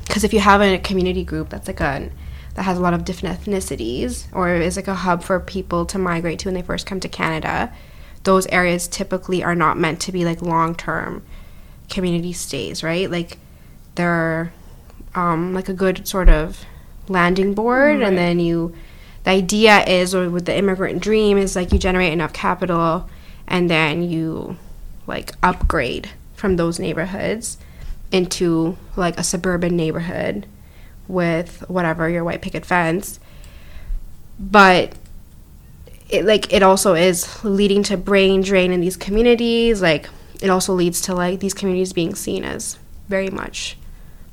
because 0.08 0.24
if 0.24 0.34
you 0.34 0.39
have 0.39 0.62
a 0.62 0.78
community 0.80 1.24
group 1.24 1.50
that's 1.50 1.67
like 1.67 1.80
a 1.80 2.10
that 2.56 2.63
has 2.63 2.78
a 2.78 2.82
lot 2.82 2.93
of 2.93 3.06
different 3.06 3.39
ethnicities 3.39 4.26
or 4.34 4.56
is 4.56 4.76
like 4.76 4.88
a 4.88 4.96
hub 4.96 5.22
for 5.22 5.39
people 5.39 5.86
to 5.86 6.00
migrate 6.00 6.39
to 6.39 6.48
when 6.48 6.56
they 6.56 6.62
first 6.63 6.88
come 6.88 7.00
to 7.00 7.08
Canada, 7.08 7.72
those 8.24 8.48
areas 8.48 8.88
typically 8.88 9.43
are 9.43 9.54
not 9.54 9.78
meant 9.78 10.02
to 10.02 10.12
be 10.12 10.26
like 10.26 10.41
long 10.41 10.74
term 10.74 11.24
community 11.89 12.34
stays, 12.34 12.84
right? 12.84 13.12
Like 13.12 13.38
they're 13.96 14.52
um, 15.13 15.54
like 15.54 15.70
a 15.70 15.74
good 15.74 16.08
sort 16.08 16.30
of 16.30 16.65
landing 17.08 17.54
board, 17.54 18.02
and 18.02 18.17
then 18.17 18.39
you 18.39 18.76
the 19.24 19.32
idea 19.32 19.84
is 19.86 20.15
or 20.15 20.30
with 20.30 20.46
the 20.46 20.58
immigrant 20.58 21.02
dream 21.02 21.38
is 21.38 21.56
like 21.56 21.72
you 21.72 21.78
generate 21.80 22.13
enough 22.13 22.34
capital 22.34 23.10
and 23.48 23.70
then 23.70 24.02
you 24.02 24.58
like 25.06 25.34
upgrade 25.43 26.10
from 26.34 26.56
those 26.56 26.80
neighborhoods 26.80 27.58
into 28.12 28.78
like 28.96 29.17
a 29.17 29.24
suburban 29.24 29.76
neighborhood 29.76 30.46
with 31.08 31.63
whatever 31.70 32.10
your 32.10 32.24
white 32.24 32.41
picket 32.41 32.65
fence. 32.65 33.20
But 34.39 34.93
it 36.10 36.26
like 36.26 36.54
it 36.54 36.63
also 36.63 36.93
is 36.93 37.43
leading 37.43 37.84
to 37.84 37.98
brain 37.98 38.41
drain 38.41 38.72
in 38.72 38.82
these 38.82 38.98
communities. 38.98 39.82
Like 39.82 40.10
it 40.41 40.50
also 40.50 40.74
leads 40.74 41.02
to 41.02 41.15
like 41.15 41.39
these 41.39 41.54
communities 41.54 41.93
being 41.93 42.15
seen 42.15 42.43
as 42.43 42.78
very 43.10 43.30
much 43.30 43.78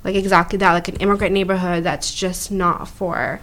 like 0.05 0.15
exactly 0.15 0.59
that 0.59 0.73
like 0.73 0.89
an 0.89 0.97
immigrant 0.97 1.33
neighborhood 1.33 1.83
that's 1.83 2.15
just 2.15 2.51
not 2.51 2.87
for 2.87 3.41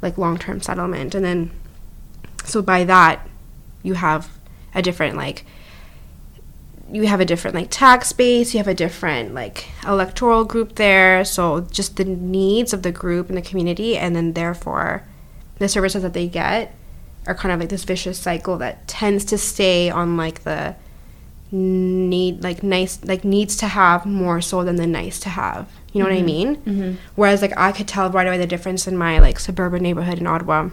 like 0.00 0.16
long-term 0.16 0.60
settlement. 0.62 1.14
And 1.14 1.24
then 1.24 1.50
so 2.44 2.62
by 2.62 2.84
that 2.84 3.28
you 3.82 3.94
have 3.94 4.38
a 4.74 4.80
different 4.80 5.16
like 5.16 5.44
you 6.92 7.06
have 7.06 7.20
a 7.20 7.24
different 7.24 7.54
like 7.54 7.68
tax 7.70 8.12
base 8.12 8.52
you 8.52 8.58
have 8.58 8.68
a 8.68 8.74
different 8.74 9.34
like 9.34 9.68
electoral 9.86 10.44
group 10.44 10.74
there 10.74 11.24
so 11.24 11.60
just 11.70 11.96
the 11.96 12.04
needs 12.04 12.72
of 12.72 12.82
the 12.82 12.92
group 12.92 13.28
and 13.28 13.36
the 13.36 13.42
community 13.42 13.96
and 13.96 14.16
then 14.16 14.32
therefore 14.32 15.04
the 15.58 15.68
services 15.68 16.02
that 16.02 16.14
they 16.14 16.26
get 16.26 16.74
are 17.26 17.34
kind 17.34 17.52
of 17.52 17.60
like 17.60 17.68
this 17.68 17.84
vicious 17.84 18.18
cycle 18.18 18.56
that 18.58 18.88
tends 18.88 19.24
to 19.26 19.38
stay 19.38 19.90
on 19.90 20.16
like 20.16 20.42
the 20.42 20.74
need 21.52 22.42
like 22.42 22.62
nice 22.62 23.02
like 23.04 23.24
needs 23.24 23.56
to 23.56 23.66
have 23.66 24.06
more 24.06 24.40
so 24.40 24.64
than 24.64 24.76
the 24.76 24.86
nice 24.86 25.18
to 25.20 25.28
have. 25.28 25.68
You 25.92 26.00
know 26.00 26.08
what 26.08 26.14
i 26.14 26.18
mm-hmm. 26.18 26.26
mean? 26.26 26.56
Mm-hmm. 26.56 26.94
Whereas 27.16 27.42
like 27.42 27.56
i 27.56 27.72
could 27.72 27.88
tell 27.88 28.10
right 28.10 28.26
away 28.26 28.38
the 28.38 28.46
difference 28.46 28.86
in 28.86 28.96
my 28.96 29.18
like 29.18 29.38
suburban 29.38 29.82
neighborhood 29.82 30.18
in 30.18 30.26
ottawa. 30.26 30.70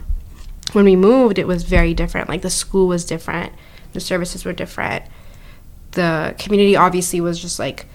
When 0.73 0.85
we 0.85 0.95
moved 0.95 1.37
it 1.37 1.47
was 1.47 1.63
very 1.63 1.93
different. 1.93 2.29
Like 2.29 2.41
the 2.41 2.49
school 2.49 2.87
was 2.87 3.05
different. 3.05 3.53
The 3.93 3.99
services 3.99 4.45
were 4.45 4.53
different 4.53 5.03
the 5.91 6.35
community 6.37 6.75
obviously 6.75 7.21
was 7.21 7.39
just 7.39 7.59
like 7.59 7.85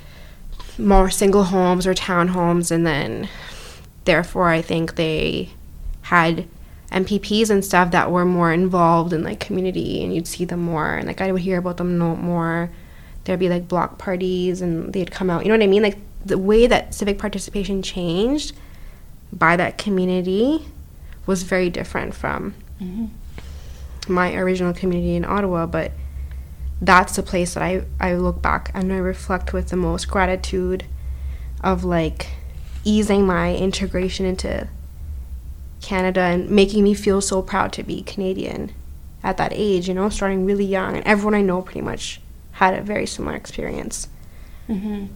more 0.78 1.10
single 1.10 1.44
homes 1.44 1.86
or 1.86 1.94
townhomes 1.94 2.70
and 2.70 2.86
then 2.86 3.28
therefore 4.04 4.48
i 4.48 4.62
think 4.62 4.96
they 4.96 5.50
had 6.02 6.46
MPPs 6.92 7.48
and 7.48 7.64
stuff 7.64 7.90
that 7.92 8.10
were 8.10 8.24
more 8.24 8.52
involved 8.52 9.12
in 9.12 9.24
like 9.24 9.40
community 9.40 10.04
and 10.04 10.14
you'd 10.14 10.26
see 10.26 10.44
them 10.44 10.60
more 10.60 10.94
and 10.94 11.06
like 11.06 11.20
I 11.20 11.32
would 11.32 11.40
hear 11.40 11.58
about 11.58 11.78
them 11.78 11.98
no 11.98 12.14
more. 12.16 12.70
There'd 13.24 13.40
be 13.40 13.48
like 13.48 13.66
block 13.66 13.98
parties 13.98 14.60
and 14.60 14.92
they'd 14.92 15.10
come 15.10 15.30
out. 15.30 15.44
You 15.44 15.48
know 15.48 15.56
what 15.56 15.64
I 15.64 15.68
mean? 15.68 15.82
Like 15.82 15.98
the 16.24 16.38
way 16.38 16.66
that 16.66 16.94
civic 16.94 17.18
participation 17.18 17.82
changed 17.82 18.52
by 19.32 19.56
that 19.56 19.78
community 19.78 20.66
was 21.24 21.44
very 21.44 21.70
different 21.70 22.14
from 22.14 22.54
mm-hmm. 22.80 23.06
my 24.12 24.34
original 24.34 24.74
community 24.74 25.16
in 25.16 25.24
Ottawa, 25.24 25.66
but 25.66 25.92
that's 26.82 27.14
the 27.14 27.22
place 27.22 27.54
that 27.54 27.62
I, 27.62 27.84
I 28.00 28.14
look 28.14 28.42
back 28.42 28.72
and 28.74 28.92
I 28.92 28.96
reflect 28.96 29.52
with 29.52 29.68
the 29.68 29.76
most 29.76 30.08
gratitude 30.08 30.84
of 31.62 31.84
like 31.84 32.26
easing 32.84 33.24
my 33.24 33.54
integration 33.54 34.26
into 34.26 34.68
Canada 35.80 36.20
and 36.20 36.50
making 36.50 36.82
me 36.82 36.92
feel 36.92 37.20
so 37.20 37.40
proud 37.40 37.72
to 37.74 37.84
be 37.84 38.02
Canadian 38.02 38.72
at 39.22 39.36
that 39.36 39.52
age, 39.54 39.86
you 39.86 39.94
know, 39.94 40.08
starting 40.08 40.44
really 40.44 40.64
young. 40.64 40.96
And 40.96 41.06
everyone 41.06 41.36
I 41.36 41.42
know 41.42 41.62
pretty 41.62 41.82
much 41.82 42.20
had 42.52 42.74
a 42.74 42.82
very 42.82 43.06
similar 43.06 43.36
experience. 43.36 44.08
Mhm. 44.68 45.08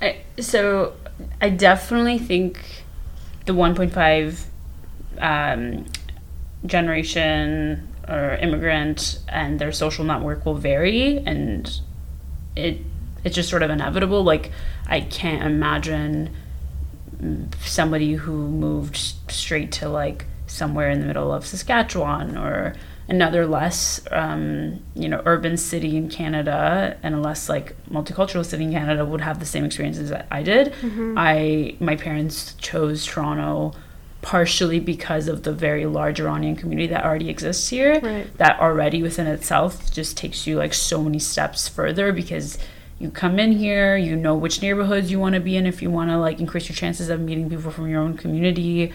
I, 0.00 0.18
so 0.38 0.94
I 1.40 1.50
definitely 1.50 2.18
think 2.18 2.84
the 3.46 3.52
1.5 3.52 4.44
um, 5.18 5.86
generation 6.64 7.88
or 8.12 8.36
immigrant 8.36 9.18
and 9.28 9.58
their 9.58 9.72
social 9.72 10.04
network 10.04 10.44
will 10.46 10.54
vary 10.54 11.18
and 11.18 11.80
it 12.54 12.78
it's 13.24 13.36
just 13.36 13.48
sort 13.48 13.62
of 13.62 13.70
inevitable. 13.70 14.22
Like 14.24 14.50
i 14.88 15.00
can't 15.00 15.42
imagine 15.44 16.28
somebody 17.60 18.14
who 18.14 18.48
moved 18.48 18.96
straight 19.28 19.70
to 19.72 19.88
like 19.88 20.26
somewhere 20.46 20.90
in 20.90 21.00
the 21.00 21.06
middle 21.06 21.32
of 21.32 21.46
saskatchewan 21.46 22.36
or 22.36 22.74
another 23.08 23.46
less 23.46 24.00
um, 24.10 24.80
you 24.94 25.08
know 25.08 25.22
urban 25.24 25.56
city 25.56 25.96
in 25.96 26.08
canada 26.08 26.96
and 27.02 27.14
a 27.14 27.18
less 27.18 27.48
like 27.48 27.74
multicultural 27.90 28.44
city 28.44 28.64
in 28.64 28.72
canada 28.72 29.04
would 29.04 29.20
have 29.20 29.38
the 29.38 29.46
same 29.46 29.64
experiences 29.64 30.10
that 30.10 30.26
i 30.30 30.42
did. 30.42 30.74
I 31.16 31.76
my 31.80 31.96
parents 31.96 32.54
chose 32.54 33.06
toronto 33.06 33.72
partially 34.22 34.78
because 34.78 35.26
of 35.26 35.42
the 35.42 35.52
very 35.52 35.84
large 35.84 36.20
Iranian 36.20 36.56
community 36.56 36.86
that 36.86 37.04
already 37.04 37.28
exists 37.28 37.68
here. 37.68 38.00
Right. 38.00 38.38
That 38.38 38.58
already 38.60 39.02
within 39.02 39.26
itself 39.26 39.92
just 39.92 40.16
takes 40.16 40.46
you 40.46 40.56
like 40.56 40.72
so 40.72 41.02
many 41.02 41.18
steps 41.18 41.68
further 41.68 42.12
because 42.12 42.56
you 43.00 43.10
come 43.10 43.40
in 43.40 43.50
here, 43.50 43.96
you 43.96 44.14
know 44.14 44.36
which 44.36 44.62
neighborhoods 44.62 45.10
you 45.10 45.18
want 45.18 45.34
to 45.34 45.40
be 45.40 45.56
in 45.56 45.66
if 45.66 45.82
you 45.82 45.90
want 45.90 46.10
to 46.10 46.18
like 46.18 46.38
increase 46.38 46.68
your 46.68 46.76
chances 46.76 47.08
of 47.08 47.20
meeting 47.20 47.50
people 47.50 47.72
from 47.72 47.88
your 47.88 48.00
own 48.00 48.16
community. 48.16 48.92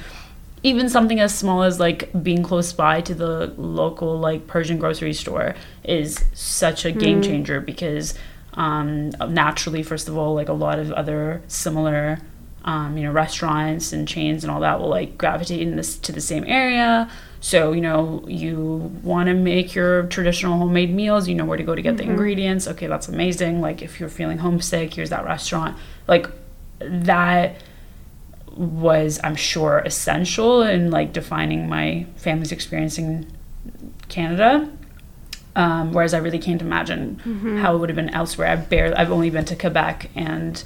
Even 0.64 0.90
something 0.90 1.20
as 1.20 1.38
small 1.38 1.64
as 1.64 1.78
like 1.80 2.10
being 2.24 2.42
close 2.42 2.72
by 2.72 3.02
to 3.02 3.14
the 3.14 3.54
local 3.58 4.18
like 4.18 4.48
Persian 4.48 4.80
grocery 4.80 5.14
store 5.14 5.56
is 5.84 6.24
such 6.34 6.86
a 6.86 6.92
game 6.92 7.22
changer 7.22 7.60
because 7.60 8.18
um, 8.54 9.12
naturally, 9.30 9.84
first 9.84 10.08
of 10.08 10.18
all, 10.18 10.34
like 10.34 10.50
a 10.50 10.54
lot 10.54 10.80
of 10.80 10.92
other 10.94 11.44
similar 11.48 12.20
um, 12.68 12.98
you 12.98 13.06
know, 13.06 13.14
restaurants 13.14 13.94
and 13.94 14.06
chains 14.06 14.44
and 14.44 14.52
all 14.52 14.60
that 14.60 14.80
will 14.82 14.90
like 14.90 15.18
gravitate 15.18 15.62
in 15.62 15.78
this 15.78 15.98
to 16.00 16.12
the 16.12 16.20
same 16.20 16.44
area. 16.46 17.10
So, 17.40 17.72
you 17.72 17.80
know, 17.80 18.26
you 18.28 18.92
want 19.04 19.28
to 19.28 19.34
make 19.34 19.74
your 19.74 20.04
traditional 20.08 20.58
homemade 20.58 20.94
meals, 20.94 21.30
you 21.30 21.36
know 21.36 21.46
where 21.46 21.58
to 21.58 21.64
go 21.64 21.76
to 21.76 21.82
get 21.82 21.96
the 21.96 22.04
ingredients. 22.04 22.68
Okay, 22.68 22.88
that's 22.88 23.08
amazing. 23.08 23.62
Like 23.62 23.82
if 23.82 24.02
you're 24.02 24.10
feeling 24.10 24.40
homesick, 24.40 24.94
here's 24.94 25.12
that 25.12 25.24
restaurant. 25.24 25.78
Like 26.08 26.28
that 26.80 27.56
was, 28.54 29.18
I'm 29.24 29.36
sure, 29.36 29.80
essential 29.80 30.62
in 30.62 30.92
like 30.92 31.14
defining 31.14 31.70
my 31.70 32.06
family's 32.18 32.52
experience 32.52 32.98
in 32.98 33.32
Canada. 34.10 34.70
Um, 35.56 35.94
whereas 35.94 36.14
I 36.14 36.18
really 36.18 36.38
can't 36.38 36.62
imagine 36.62 37.20
how 37.62 37.76
it 37.76 37.80
would 37.80 37.90
have 37.90 37.96
been 37.96 38.10
elsewhere. 38.10 38.50
I've 38.50 38.70
barely, 38.70 38.94
I've 38.96 39.12
only 39.12 39.30
been 39.30 39.46
to 39.46 39.56
Quebec 39.56 40.12
and 40.16 40.64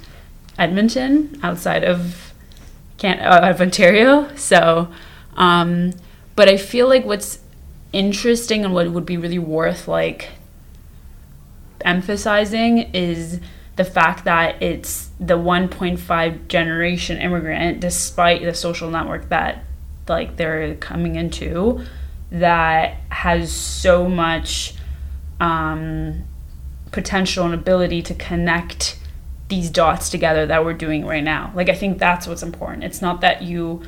Edmonton 0.58 1.38
outside 1.42 1.84
of 1.84 2.32
can 2.98 3.20
uh, 3.20 3.50
of 3.50 3.60
Ontario. 3.60 4.34
So, 4.36 4.88
um, 5.36 5.92
but 6.36 6.48
I 6.48 6.56
feel 6.56 6.88
like 6.88 7.04
what's 7.04 7.40
interesting 7.92 8.64
and 8.64 8.72
what 8.72 8.90
would 8.90 9.06
be 9.06 9.16
really 9.16 9.38
worth 9.38 9.86
like 9.86 10.30
emphasizing 11.84 12.78
is 12.94 13.40
the 13.76 13.84
fact 13.84 14.24
that 14.24 14.62
it's 14.62 15.10
the 15.18 15.36
1.5 15.36 16.48
generation 16.48 17.18
immigrant, 17.18 17.80
despite 17.80 18.42
the 18.42 18.54
social 18.54 18.90
network 18.90 19.28
that 19.30 19.64
like 20.08 20.36
they're 20.36 20.74
coming 20.76 21.16
into, 21.16 21.84
that 22.30 22.96
has 23.10 23.50
so 23.52 24.08
much 24.08 24.74
um, 25.40 26.24
potential 26.90 27.44
and 27.44 27.54
ability 27.54 28.02
to 28.02 28.14
connect 28.14 28.98
these 29.52 29.68
dots 29.68 30.08
together 30.08 30.46
that 30.46 30.64
we're 30.64 30.72
doing 30.72 31.04
right 31.04 31.22
now. 31.22 31.52
Like 31.54 31.68
I 31.68 31.74
think 31.74 31.98
that's 31.98 32.26
what's 32.26 32.42
important. 32.42 32.84
It's 32.84 33.02
not 33.02 33.20
that 33.20 33.42
you 33.42 33.82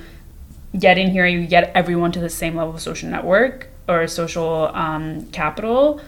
get 0.79 0.99
in 0.99 1.11
here, 1.11 1.27
you 1.27 1.47
get 1.47 1.73
everyone 1.75 2.13
to 2.13 2.21
the 2.21 2.29
same 2.29 2.55
level 2.55 2.75
of 2.75 2.83
social 2.83 3.09
network 3.09 3.69
or 3.89 4.07
social 4.07 4.71
um, 4.75 5.25
capital 5.31 6.03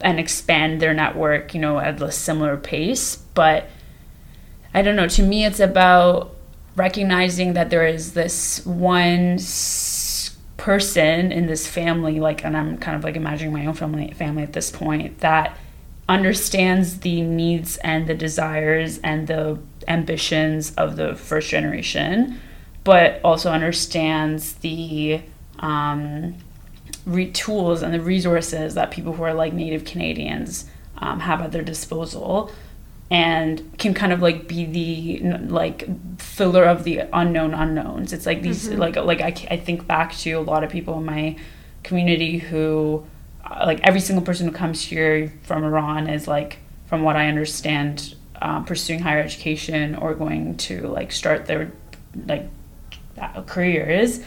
and 0.00 0.20
expand 0.20 0.80
their 0.80 0.94
network, 0.94 1.52
you 1.52 1.60
know, 1.60 1.80
at 1.80 2.00
a 2.00 2.12
similar 2.12 2.56
pace. 2.56 3.16
But 3.16 3.68
I 4.72 4.82
don't 4.82 4.94
know. 4.94 5.08
To 5.08 5.22
me, 5.24 5.44
it's 5.44 5.58
about 5.58 6.36
recognizing 6.76 7.54
that 7.54 7.70
there 7.70 7.88
is 7.88 8.12
this 8.12 8.64
one 8.64 9.40
person 10.58 11.32
in 11.32 11.46
this 11.46 11.66
family, 11.66 12.20
like, 12.20 12.44
and 12.44 12.56
I'm 12.56 12.78
kind 12.78 12.96
of 12.96 13.02
like 13.02 13.16
imagining 13.16 13.52
my 13.52 13.66
own 13.66 13.74
family 13.74 14.12
family 14.12 14.44
at 14.44 14.52
this 14.52 14.70
point 14.70 15.18
that 15.18 15.58
understands 16.08 17.00
the 17.00 17.20
needs 17.22 17.76
and 17.78 18.06
the 18.06 18.14
desires 18.14 18.98
and 18.98 19.26
the 19.26 19.58
ambitions 19.88 20.74
of 20.74 20.96
the 20.96 21.14
first 21.14 21.50
generation, 21.50 22.40
but 22.84 23.20
also 23.24 23.50
understands 23.50 24.54
the 24.54 25.20
um, 25.58 26.36
re- 27.04 27.30
tools 27.30 27.82
and 27.82 27.92
the 27.92 28.00
resources 28.00 28.74
that 28.74 28.90
people 28.90 29.12
who 29.12 29.22
are 29.22 29.34
like 29.34 29.52
native 29.52 29.84
Canadians 29.84 30.66
um, 30.98 31.20
have 31.20 31.40
at 31.40 31.52
their 31.52 31.62
disposal 31.62 32.52
and 33.10 33.78
can 33.78 33.94
kind 33.94 34.12
of 34.12 34.20
like 34.20 34.48
be 34.48 34.64
the 34.64 35.38
like 35.46 35.86
filler 36.20 36.64
of 36.64 36.84
the 36.84 37.02
unknown 37.12 37.54
unknowns. 37.54 38.12
It's 38.12 38.26
like 38.26 38.42
these 38.42 38.68
like 38.68 38.96
like 38.96 39.20
I, 39.20 39.34
I 39.50 39.56
think 39.56 39.86
back 39.86 40.14
to 40.18 40.32
a 40.32 40.40
lot 40.40 40.64
of 40.64 40.70
people 40.70 40.98
in 40.98 41.04
my 41.04 41.36
community 41.84 42.38
who 42.38 43.06
like 43.60 43.80
every 43.82 44.00
single 44.00 44.24
person 44.24 44.46
who 44.46 44.52
comes 44.52 44.82
here 44.82 45.32
from 45.42 45.64
iran 45.64 46.08
is 46.08 46.26
like 46.26 46.58
from 46.86 47.02
what 47.02 47.16
i 47.16 47.28
understand 47.28 48.14
um, 48.42 48.64
pursuing 48.64 49.00
higher 49.00 49.20
education 49.20 49.94
or 49.94 50.14
going 50.14 50.56
to 50.56 50.86
like 50.88 51.10
start 51.10 51.46
their 51.46 51.72
like 52.26 52.48
uh, 53.20 53.42
careers 53.42 54.20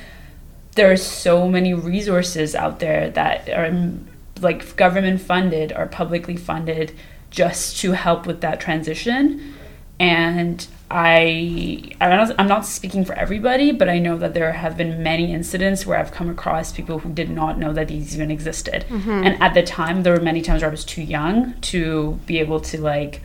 there 0.75 0.91
are 0.91 0.97
so 0.97 1.47
many 1.47 1.73
resources 1.73 2.55
out 2.55 2.79
there 2.79 3.09
that 3.11 3.49
are 3.49 3.65
um, 3.65 4.07
like 4.41 4.75
government 4.75 5.21
funded 5.21 5.73
or 5.75 5.87
publicly 5.87 6.37
funded 6.37 6.93
just 7.29 7.77
to 7.81 7.91
help 7.91 8.25
with 8.25 8.41
that 8.41 8.59
transition. 8.59 9.53
And 9.99 10.65
I 10.91 11.91
I'm 12.01 12.09
not, 12.09 12.35
I'm 12.39 12.47
not 12.47 12.65
speaking 12.65 13.05
for 13.05 13.13
everybody, 13.13 13.71
but 13.71 13.89
I 13.89 13.99
know 13.99 14.17
that 14.17 14.33
there 14.33 14.51
have 14.51 14.75
been 14.75 15.03
many 15.03 15.31
incidents 15.31 15.85
where 15.85 15.99
I've 15.99 16.11
come 16.11 16.29
across 16.29 16.71
people 16.71 16.99
who 16.99 17.09
did 17.09 17.29
not 17.29 17.59
know 17.59 17.73
that 17.73 17.89
these 17.89 18.15
even 18.15 18.31
existed. 18.31 18.85
Mm-hmm. 18.89 19.09
And 19.09 19.41
at 19.41 19.53
the 19.53 19.63
time, 19.63 20.03
there 20.03 20.13
were 20.13 20.21
many 20.21 20.41
times 20.41 20.61
where 20.61 20.69
I 20.69 20.71
was 20.71 20.85
too 20.85 21.03
young 21.03 21.53
to 21.61 22.19
be 22.25 22.39
able 22.39 22.59
to 22.61 22.81
like 22.81 23.21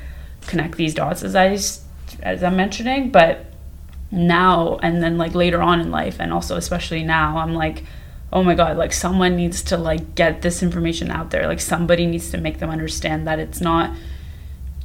connect 0.47 0.77
these 0.77 0.95
dots 0.95 1.23
as 1.23 1.35
I 1.35 1.57
as 2.23 2.43
I'm 2.43 2.57
mentioning, 2.57 3.11
but 3.11 3.47
now 4.15 4.79
and 4.83 5.03
then 5.03 5.19
like 5.19 5.35
later 5.35 5.61
on 5.61 5.81
in 5.81 5.91
life 5.91 6.17
and 6.21 6.33
also 6.33 6.57
especially 6.57 7.03
now 7.03 7.39
i'm 7.39 7.55
like 7.55 7.85
oh 8.33 8.43
my 8.43 8.55
god 8.55 8.77
like 8.77 8.93
someone 8.93 9.37
needs 9.37 9.63
to 9.63 9.77
like 9.77 10.15
get 10.15 10.43
this 10.43 10.63
information 10.63 11.11
out 11.11 11.31
there 11.31 11.47
like 11.47 11.61
somebody 11.61 12.07
needs 12.07 12.31
to 12.31 12.39
make 12.39 12.59
them 12.59 12.71
understand 12.71 13.27
that 13.27 13.39
it's 13.39 13.61
not 13.61 13.91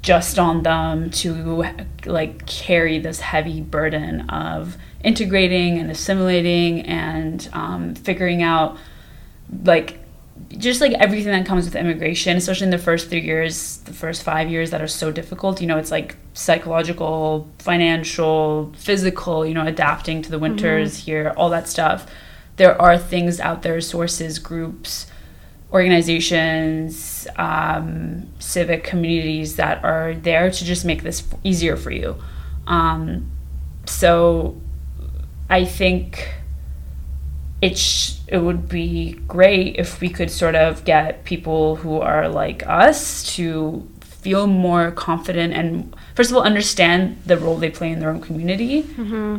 just 0.09 0.39
on 0.39 0.63
them 0.63 1.11
to 1.11 1.63
like 2.07 2.43
carry 2.47 2.97
this 2.97 3.19
heavy 3.19 3.61
burden 3.61 4.27
of 4.31 4.75
integrating 5.03 5.77
and 5.77 5.91
assimilating 5.91 6.81
and 6.81 7.47
um, 7.53 7.93
figuring 7.93 8.41
out 8.41 8.75
like 9.63 9.99
just 10.57 10.81
like 10.81 10.93
everything 10.93 11.31
that 11.31 11.45
comes 11.45 11.65
with 11.65 11.75
immigration, 11.75 12.35
especially 12.37 12.65
in 12.65 12.71
the 12.71 12.79
first 12.79 13.11
three 13.11 13.21
years, 13.21 13.77
the 13.81 13.93
first 13.93 14.23
five 14.23 14.49
years 14.49 14.71
that 14.71 14.81
are 14.81 14.87
so 14.87 15.11
difficult. 15.11 15.61
You 15.61 15.67
know, 15.67 15.77
it's 15.77 15.91
like 15.91 16.15
psychological, 16.33 17.47
financial, 17.59 18.73
physical, 18.77 19.45
you 19.45 19.53
know, 19.53 19.67
adapting 19.67 20.23
to 20.23 20.31
the 20.31 20.39
winters 20.39 21.05
here, 21.05 21.35
all 21.37 21.51
that 21.51 21.67
stuff. 21.67 22.07
There 22.55 22.81
are 22.81 22.97
things 22.97 23.39
out 23.39 23.61
there, 23.61 23.79
sources, 23.79 24.39
groups, 24.39 25.05
organizations, 25.71 27.27
um, 27.35 28.27
civic 28.39 28.83
communities 28.83 29.55
that 29.57 29.83
are 29.83 30.13
there 30.15 30.49
to 30.49 30.65
just 30.65 30.85
make 30.85 31.03
this 31.03 31.23
easier 31.43 31.75
for 31.77 31.91
you. 31.91 32.15
Um, 32.67 33.29
so 33.85 34.59
I 35.49 35.65
think 35.65 36.33
it 37.61 37.77
sh- 37.77 38.15
it 38.27 38.37
would 38.37 38.69
be 38.69 39.13
great 39.27 39.75
if 39.77 39.99
we 40.01 40.09
could 40.09 40.31
sort 40.31 40.55
of 40.55 40.85
get 40.85 41.23
people 41.23 41.75
who 41.77 41.99
are 41.99 42.29
like 42.29 42.65
us 42.67 43.35
to 43.35 43.87
feel 44.01 44.47
more 44.47 44.91
confident 44.91 45.53
and 45.53 45.95
first 46.13 46.29
of 46.29 46.35
all 46.37 46.43
understand 46.43 47.17
the 47.25 47.37
role 47.37 47.55
they 47.57 47.69
play 47.69 47.89
in 47.91 47.99
their 47.99 48.09
own 48.09 48.19
community 48.21 48.85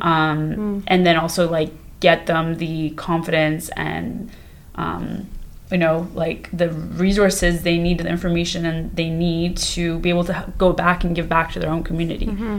um, 0.03 0.83
and 0.87 1.07
then 1.07 1.17
also 1.17 1.49
like 1.51 1.71
get 2.01 2.27
them 2.27 2.57
the 2.57 2.91
confidence 2.91 3.69
and 3.77 4.31
um, 4.77 5.29
you 5.71 5.79
know 5.79 6.09
like 6.15 6.51
the 6.53 6.71
resources 6.71 7.63
they 7.63 7.79
need 7.79 7.99
the 7.99 8.09
information 8.09 8.67
and 8.67 8.95
they 8.97 9.09
need 9.09 9.57
to 9.57 9.99
be 10.01 10.09
able 10.09 10.25
to 10.25 10.53
go 10.59 10.73
back 10.73 11.05
and 11.05 11.15
give 11.15 11.29
back 11.29 11.53
to 11.53 11.59
their 11.61 11.71
own 11.71 11.85
community 11.85 12.27
mm-hmm. 12.27 12.59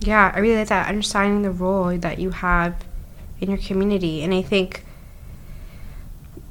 Yeah, 0.00 0.32
I 0.34 0.38
really 0.38 0.56
like 0.56 0.68
that 0.68 0.88
understanding 0.88 1.42
the 1.42 1.50
role 1.50 1.96
that 1.98 2.18
you 2.18 2.30
have 2.30 2.84
in 3.40 3.50
your 3.50 3.58
community. 3.58 4.22
And 4.22 4.32
I 4.32 4.40
think 4.40 4.84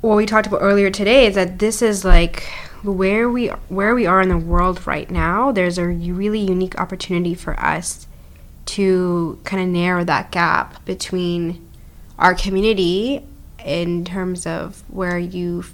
what 0.01 0.15
we 0.15 0.25
talked 0.25 0.47
about 0.47 0.61
earlier 0.61 0.91
today 0.91 1.25
is 1.25 1.35
that 1.35 1.57
this 1.59 1.81
is 1.81 2.05
like 2.05 2.43
where 2.83 3.29
we 3.29 3.47
where 3.67 3.95
we 3.95 4.05
are 4.05 4.21
in 4.21 4.29
the 4.29 4.37
world 4.37 4.85
right 4.85 5.09
now. 5.09 5.51
There's 5.51 5.79
a 5.79 5.85
really 5.85 6.39
unique 6.39 6.79
opportunity 6.79 7.33
for 7.33 7.59
us 7.59 8.07
to 8.65 9.39
kind 9.45 9.63
of 9.63 9.69
narrow 9.69 10.03
that 10.03 10.31
gap 10.31 10.85
between 10.85 11.67
our 12.19 12.35
community 12.35 13.25
in 13.65 14.05
terms 14.05 14.45
of 14.45 14.83
where 14.87 15.17
you 15.17 15.65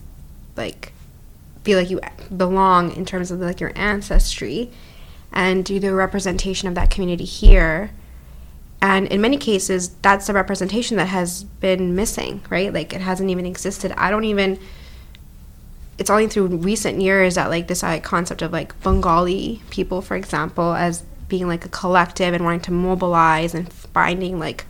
like 0.56 0.94
feel 1.64 1.80
like 1.80 1.90
you 1.90 2.00
belong 2.36 2.96
in 2.96 3.06
terms 3.06 3.32
of 3.32 3.40
like 3.40 3.60
your 3.60 3.72
ancestry 3.76 4.72
and 5.34 5.66
do 5.66 5.80
the 5.80 5.94
representation 5.94 6.68
of 6.68 6.76
that 6.76 6.90
community 6.90 7.26
here. 7.26 7.92
And 8.82 9.08
in 9.08 9.20
many 9.20 9.38
cases 9.38 9.90
that's 10.02 10.28
the 10.28 10.34
representation 10.34 10.98
that 10.98 11.08
has 11.08 11.44
been 11.44 11.96
missing 11.96 12.42
right? 12.50 12.74
Like 12.74 12.94
it 12.94 13.02
hasn't 13.02 13.30
even 13.30 13.46
existed. 13.46 13.92
I 13.98 14.10
don't 14.12 14.26
even 14.26 14.60
it's 15.98 16.10
only 16.10 16.28
through 16.28 16.48
recent 16.48 17.02
years 17.02 17.36
that 17.36 17.50
like 17.50 17.68
this 17.68 17.84
uh, 17.84 18.00
concept 18.02 18.42
of 18.42 18.52
like 18.52 18.80
bengali 18.82 19.62
people 19.70 20.02
for 20.02 20.18
example 20.18 20.74
as 20.74 21.04
being 21.30 21.48
like 21.48 21.66
a 21.66 21.70
collective 21.70 22.34
and 22.34 22.44
wanting 22.44 22.60
to 22.62 22.72
mobilize 22.72 23.54
and 23.54 23.72
finding 23.72 24.40
like 24.40 24.66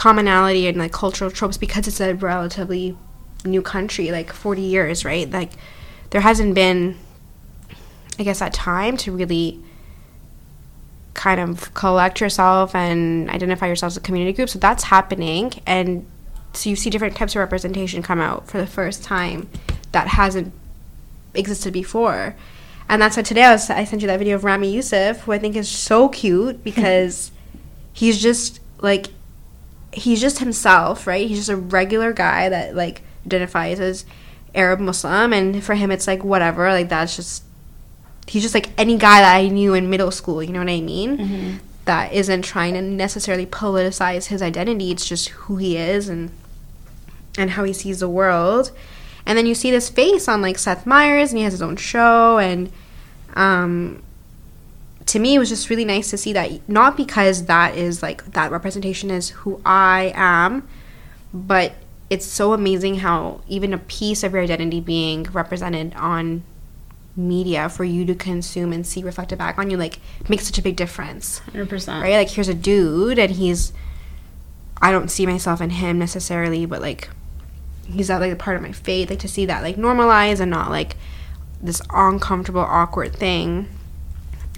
commonality 0.00 0.66
and 0.66 0.78
like 0.78 0.92
cultural 0.92 1.30
tropes 1.30 1.58
because 1.58 1.86
it's 1.86 2.00
a 2.00 2.14
relatively 2.14 2.96
new 3.44 3.60
country 3.60 4.10
like 4.10 4.32
40 4.32 4.62
years 4.62 5.04
right? 5.04 5.30
Like 5.30 5.50
there 6.08 6.22
hasn't 6.22 6.54
been 6.54 6.96
i 8.18 8.22
guess 8.22 8.38
that 8.38 8.52
time 8.52 8.96
to 8.96 9.12
really 9.12 9.62
kind 11.12 11.38
of 11.38 11.74
collect 11.74 12.18
yourself 12.18 12.74
and 12.74 13.28
identify 13.28 13.66
yourself 13.66 13.92
as 13.92 13.96
a 13.98 14.00
community 14.00 14.32
group. 14.32 14.48
So 14.48 14.58
that's 14.58 14.84
happening. 14.84 15.52
And 15.66 16.06
so 16.54 16.70
you 16.70 16.76
see 16.76 16.88
different 16.88 17.14
types 17.14 17.34
of 17.34 17.40
representation 17.40 18.02
come 18.02 18.20
out 18.20 18.48
for 18.48 18.56
the 18.56 18.66
first 18.66 19.04
time 19.04 19.50
that 19.92 20.08
hasn't 20.08 20.54
existed 21.34 21.74
before. 21.74 22.36
And 22.88 23.02
that's 23.02 23.18
why 23.18 23.22
today 23.22 23.44
I, 23.44 23.52
was, 23.52 23.68
I 23.68 23.84
sent 23.84 24.00
you 24.00 24.08
that 24.08 24.18
video 24.18 24.36
of 24.36 24.44
Ramy 24.44 24.72
Youssef, 24.72 25.20
who 25.20 25.32
I 25.32 25.38
think 25.38 25.56
is 25.56 25.68
so 25.68 26.08
cute 26.08 26.64
because 26.64 27.32
he's 27.92 28.20
just 28.22 28.60
like 28.80 29.08
he's 29.92 30.20
just 30.20 30.38
himself, 30.38 31.06
right? 31.06 31.26
He's 31.26 31.38
just 31.38 31.50
a 31.50 31.56
regular 31.56 32.12
guy 32.12 32.48
that 32.48 32.74
like 32.74 33.02
identifies 33.26 33.80
as 33.80 34.04
Arab 34.54 34.80
Muslim, 34.80 35.32
and 35.32 35.62
for 35.62 35.74
him 35.74 35.90
it's 35.90 36.06
like 36.06 36.24
whatever, 36.24 36.70
like 36.70 36.88
that's 36.88 37.16
just 37.16 37.44
he's 38.26 38.42
just 38.42 38.54
like 38.54 38.70
any 38.78 38.96
guy 38.96 39.20
that 39.20 39.36
I 39.36 39.48
knew 39.48 39.74
in 39.74 39.90
middle 39.90 40.10
school. 40.10 40.42
You 40.42 40.52
know 40.52 40.60
what 40.60 40.70
I 40.70 40.80
mean? 40.80 41.18
Mm-hmm. 41.18 41.56
That 41.86 42.12
isn't 42.12 42.42
trying 42.42 42.74
to 42.74 42.82
necessarily 42.82 43.46
politicize 43.46 44.26
his 44.26 44.42
identity. 44.42 44.90
It's 44.90 45.06
just 45.06 45.28
who 45.30 45.56
he 45.56 45.76
is 45.76 46.08
and 46.08 46.30
and 47.36 47.50
how 47.50 47.64
he 47.64 47.72
sees 47.72 48.00
the 48.00 48.08
world. 48.08 48.70
And 49.26 49.36
then 49.36 49.46
you 49.46 49.54
see 49.54 49.70
this 49.70 49.90
face 49.90 50.28
on 50.28 50.42
like 50.42 50.58
Seth 50.58 50.86
Meyers, 50.86 51.30
and 51.30 51.38
he 51.38 51.44
has 51.44 51.52
his 51.52 51.62
own 51.62 51.76
show, 51.76 52.38
and 52.38 52.72
um, 53.34 54.02
to 55.10 55.18
me, 55.18 55.34
it 55.34 55.40
was 55.40 55.48
just 55.48 55.68
really 55.68 55.84
nice 55.84 56.08
to 56.10 56.16
see 56.16 56.32
that. 56.34 56.68
Not 56.68 56.96
because 56.96 57.46
that 57.46 57.74
is 57.74 58.00
like 58.00 58.24
that 58.32 58.52
representation 58.52 59.10
is 59.10 59.30
who 59.30 59.60
I 59.66 60.12
am, 60.14 60.68
but 61.34 61.72
it's 62.10 62.24
so 62.24 62.52
amazing 62.52 62.98
how 62.98 63.40
even 63.48 63.74
a 63.74 63.78
piece 63.78 64.22
of 64.22 64.32
your 64.32 64.42
identity 64.42 64.80
being 64.80 65.24
represented 65.24 65.94
on 65.96 66.44
media 67.16 67.68
for 67.68 67.82
you 67.82 68.04
to 68.04 68.14
consume 68.14 68.72
and 68.72 68.86
see 68.86 69.02
reflected 69.02 69.36
back 69.36 69.58
on 69.58 69.68
you 69.68 69.76
like 69.76 69.98
makes 70.28 70.46
such 70.46 70.58
a 70.58 70.62
big 70.62 70.76
difference. 70.76 71.40
100% 71.54 72.00
right? 72.00 72.14
Like 72.14 72.30
here's 72.30 72.48
a 72.48 72.54
dude 72.54 73.18
and 73.18 73.32
he's 73.32 73.72
i 74.82 74.90
don't 74.90 75.10
see 75.10 75.26
myself 75.26 75.60
in 75.60 75.68
him 75.68 75.98
necessarily 75.98 76.64
but 76.64 76.80
like 76.80 77.10
he's 77.84 78.08
that 78.08 78.18
like 78.18 78.32
a 78.32 78.36
part 78.36 78.56
of 78.56 78.62
my 78.62 78.72
faith 78.72 79.10
like 79.10 79.18
to 79.18 79.28
see 79.28 79.44
that 79.44 79.62
like 79.62 79.76
normalize 79.76 80.40
and 80.40 80.50
not 80.50 80.70
like 80.70 80.96
this 81.60 81.82
uncomfortable 81.90 82.62
awkward 82.62 83.12
thing 83.14 83.68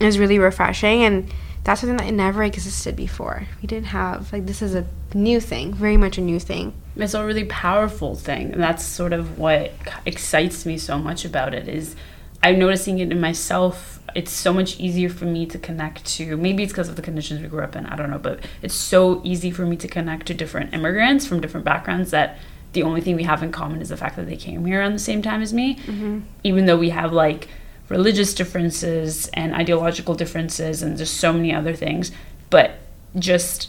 is 0.04 0.18
really 0.18 0.38
refreshing 0.38 1.02
and 1.02 1.32
that's 1.64 1.80
something 1.80 1.96
that 1.98 2.12
never 2.12 2.42
existed 2.42 2.96
before. 2.96 3.46
We 3.60 3.66
didn't 3.68 3.86
have 3.86 4.32
like 4.32 4.46
this 4.46 4.62
is 4.62 4.74
a 4.74 4.86
new 5.14 5.40
thing 5.40 5.74
very 5.74 5.96
much 5.96 6.18
a 6.18 6.20
new 6.20 6.40
thing. 6.40 6.74
It's 6.96 7.14
a 7.14 7.24
really 7.24 7.44
powerful 7.44 8.14
thing 8.14 8.52
and 8.52 8.62
that's 8.62 8.84
sort 8.84 9.12
of 9.12 9.38
what 9.38 9.72
excites 10.06 10.66
me 10.66 10.76
so 10.78 10.98
much 10.98 11.24
about 11.24 11.54
it 11.54 11.68
is 11.68 11.94
i'm 12.42 12.58
noticing 12.58 12.98
it 12.98 13.10
in 13.12 13.20
myself. 13.20 14.00
It's 14.14 14.32
so 14.32 14.52
much 14.52 14.78
easier 14.78 15.08
for 15.08 15.24
me 15.24 15.46
to 15.46 15.58
connect 15.58 16.04
to 16.16 16.36
maybe 16.36 16.62
it's 16.64 16.72
because 16.72 16.88
of 16.90 16.96
the 16.96 17.02
conditions 17.02 17.40
we 17.40 17.48
grew 17.48 17.62
up 17.62 17.76
in 17.76 17.86
i 17.86 17.96
don't 17.96 18.10
know 18.10 18.18
but 18.18 18.40
it's 18.60 18.74
so 18.74 19.22
easy 19.24 19.50
for 19.50 19.64
me 19.64 19.76
to 19.76 19.88
connect 19.88 20.26
to 20.26 20.34
different 20.34 20.74
immigrants 20.74 21.26
from 21.26 21.40
different 21.40 21.64
backgrounds 21.64 22.10
that 22.10 22.36
the 22.74 22.82
only 22.82 23.00
thing 23.00 23.16
we 23.16 23.22
have 23.22 23.42
in 23.42 23.52
common 23.52 23.80
is 23.80 23.88
the 23.88 23.96
fact 23.96 24.16
that 24.16 24.26
they 24.26 24.36
came 24.36 24.66
here 24.66 24.80
around 24.80 24.92
the 24.92 24.98
same 24.98 25.22
time 25.22 25.40
as 25.42 25.52
me. 25.54 25.76
Mm-hmm. 25.76 26.20
even 26.42 26.66
though 26.66 26.76
we 26.76 26.90
have 26.90 27.12
like 27.12 27.48
religious 27.92 28.33
differences 28.33 29.28
and 29.35 29.55
ideological 29.55 30.14
differences 30.14 30.83
and 30.83 30.96
just 30.96 31.18
so 31.18 31.31
many 31.31 31.55
other 31.55 31.74
things 31.74 32.11
but 32.48 32.78
just 33.18 33.68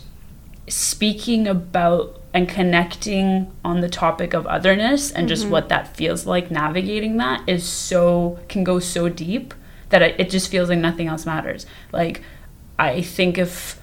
speaking 0.69 1.45
about 1.45 2.21
and 2.33 2.47
connecting 2.47 3.51
on 3.65 3.81
the 3.81 3.89
topic 3.89 4.33
of 4.33 4.47
otherness 4.47 5.11
and 5.11 5.23
mm-hmm. 5.23 5.27
just 5.27 5.45
what 5.45 5.67
that 5.67 5.93
feels 5.97 6.25
like 6.25 6.49
navigating 6.49 7.17
that 7.17 7.43
is 7.49 7.65
so 7.65 8.39
can 8.47 8.63
go 8.63 8.79
so 8.79 9.09
deep 9.09 9.53
that 9.89 10.01
it, 10.01 10.17
it 10.17 10.29
just 10.29 10.49
feels 10.49 10.69
like 10.69 10.79
nothing 10.79 11.07
else 11.07 11.25
matters 11.25 11.65
like 11.91 12.21
i 12.79 13.01
think 13.01 13.37
if 13.37 13.77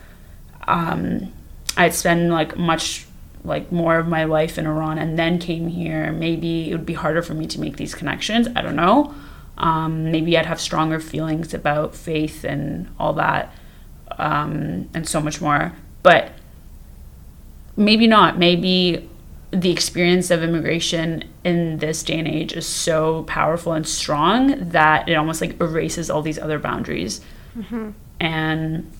um 0.67 1.31
i'd 1.77 1.93
spend 1.93 2.33
like 2.33 2.57
much 2.57 3.05
like 3.45 3.71
more 3.71 3.99
of 3.99 4.07
my 4.07 4.25
life 4.25 4.59
in 4.59 4.67
Iran 4.67 4.99
and 4.99 5.19
then 5.19 5.39
came 5.39 5.69
here, 5.69 6.13
maybe 6.13 6.71
it 6.71 6.75
would 6.75 6.85
be 6.85 6.93
harder 6.93 7.23
for 7.23 7.33
me 7.33 7.47
to 7.47 7.59
make 7.59 7.79
these 7.79 7.95
connections. 7.95 8.47
I 8.55 8.61
don't 8.61 8.77
know. 8.77 9.15
Um, 9.61 10.11
maybe 10.11 10.37
I'd 10.37 10.47
have 10.47 10.61
stronger 10.61 10.99
feelings 10.99 11.53
about 11.53 11.95
faith 11.95 12.45
and 12.45 12.89
all 12.99 13.13
that, 13.15 13.55
um, 14.19 14.89
and 14.95 15.07
so 15.07 15.21
much 15.21 15.41
more. 15.41 15.73
But 16.03 16.33
maybe 17.77 18.07
not. 18.07 18.39
Maybe 18.39 19.09
the 19.51 19.71
experience 19.71 20.31
of 20.31 20.43
immigration 20.43 21.25
in 21.45 21.79
this 21.79 22.03
day 22.03 22.19
and 22.19 22.27
age 22.27 22.55
is 22.55 22.67
so 22.67 23.25
powerful 23.25 23.75
and 23.75 23.87
strong 23.87 24.71
that 24.71 25.09
it 25.09 25.15
almost 25.15 25.41
like 25.41 25.61
erases 25.61 26.09
all 26.09 26.23
these 26.23 26.39
other 26.39 26.59
boundaries. 26.59 27.21
Mm-hmm. 27.57 27.91
And 28.19 28.91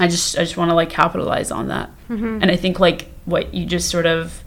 I 0.00 0.08
just 0.08 0.36
I 0.36 0.42
just 0.42 0.56
want 0.56 0.70
to 0.70 0.74
like 0.74 0.90
capitalize 0.90 1.52
on 1.52 1.68
that. 1.68 1.90
Mm-hmm. 2.08 2.42
And 2.42 2.50
I 2.50 2.56
think 2.56 2.80
like 2.80 3.08
what 3.24 3.54
you 3.54 3.66
just 3.66 3.88
sort 3.88 4.06
of 4.06 4.42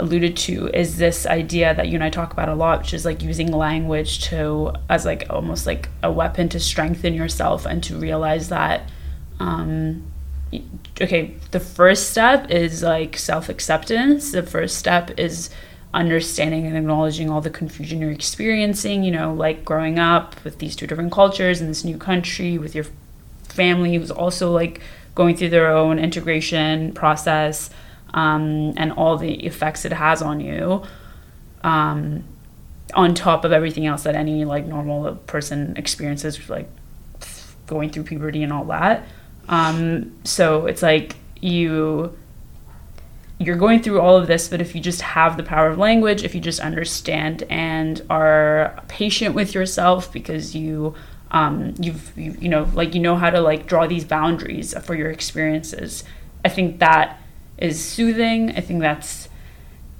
alluded 0.00 0.36
to 0.36 0.68
is 0.68 0.96
this 0.96 1.26
idea 1.26 1.74
that 1.74 1.88
you 1.88 1.94
and 1.94 2.04
I 2.04 2.10
talk 2.10 2.32
about 2.32 2.48
a 2.48 2.54
lot, 2.54 2.80
which 2.80 2.94
is 2.94 3.04
like 3.04 3.22
using 3.22 3.52
language 3.52 4.24
to 4.24 4.72
as 4.88 5.04
like 5.04 5.26
almost 5.30 5.66
like 5.66 5.88
a 6.02 6.10
weapon 6.10 6.48
to 6.50 6.60
strengthen 6.60 7.14
yourself 7.14 7.66
and 7.66 7.82
to 7.84 7.96
realize 7.96 8.48
that 8.48 8.88
um 9.38 10.10
okay, 11.00 11.34
the 11.52 11.60
first 11.60 12.10
step 12.10 12.50
is 12.50 12.82
like 12.82 13.16
self-acceptance. 13.16 14.32
The 14.32 14.42
first 14.42 14.76
step 14.76 15.18
is 15.18 15.50
understanding 15.92 16.66
and 16.66 16.76
acknowledging 16.76 17.30
all 17.30 17.40
the 17.40 17.50
confusion 17.50 18.00
you're 18.00 18.10
experiencing, 18.10 19.04
you 19.04 19.10
know, 19.10 19.32
like 19.32 19.64
growing 19.64 19.98
up 19.98 20.42
with 20.44 20.58
these 20.58 20.76
two 20.76 20.86
different 20.86 21.12
cultures 21.12 21.60
in 21.60 21.68
this 21.68 21.84
new 21.84 21.98
country 21.98 22.58
with 22.58 22.74
your 22.74 22.86
family 23.44 23.94
who's 23.96 24.10
also 24.10 24.50
like 24.50 24.80
going 25.14 25.36
through 25.36 25.50
their 25.50 25.70
own 25.70 25.98
integration 25.98 26.92
process 26.92 27.70
um, 28.14 28.72
and 28.76 28.92
all 28.92 29.16
the 29.16 29.44
effects 29.46 29.84
it 29.84 29.92
has 29.92 30.22
on 30.22 30.40
you 30.40 30.82
um, 31.62 32.24
on 32.94 33.14
top 33.14 33.44
of 33.44 33.52
everything 33.52 33.86
else 33.86 34.02
that 34.02 34.14
any 34.14 34.44
like 34.44 34.66
normal 34.66 35.14
person 35.26 35.76
experiences 35.76 36.48
like 36.48 36.68
going 37.66 37.90
through 37.90 38.02
puberty 38.02 38.42
and 38.42 38.52
all 38.52 38.64
that. 38.64 39.06
Um, 39.48 40.12
so 40.24 40.66
it's 40.66 40.82
like 40.82 41.16
you 41.40 42.16
you're 43.38 43.56
going 43.56 43.82
through 43.82 43.98
all 43.98 44.18
of 44.18 44.26
this 44.26 44.48
but 44.48 44.60
if 44.60 44.74
you 44.74 44.80
just 44.82 45.00
have 45.00 45.38
the 45.38 45.42
power 45.42 45.68
of 45.68 45.78
language 45.78 46.22
if 46.22 46.34
you 46.34 46.40
just 46.42 46.60
understand 46.60 47.42
and 47.48 48.02
are 48.10 48.82
patient 48.86 49.34
with 49.34 49.54
yourself 49.54 50.12
because 50.12 50.54
you 50.54 50.94
um, 51.30 51.74
you've 51.80 52.12
you, 52.18 52.36
you 52.38 52.48
know 52.50 52.68
like 52.74 52.94
you 52.94 53.00
know 53.00 53.16
how 53.16 53.30
to 53.30 53.40
like 53.40 53.66
draw 53.66 53.86
these 53.86 54.04
boundaries 54.04 54.76
for 54.84 54.94
your 54.94 55.10
experiences 55.10 56.04
i 56.44 56.50
think 56.50 56.80
that 56.80 57.19
is 57.60 57.82
soothing. 57.82 58.50
I 58.56 58.60
think 58.60 58.80
that's 58.80 59.28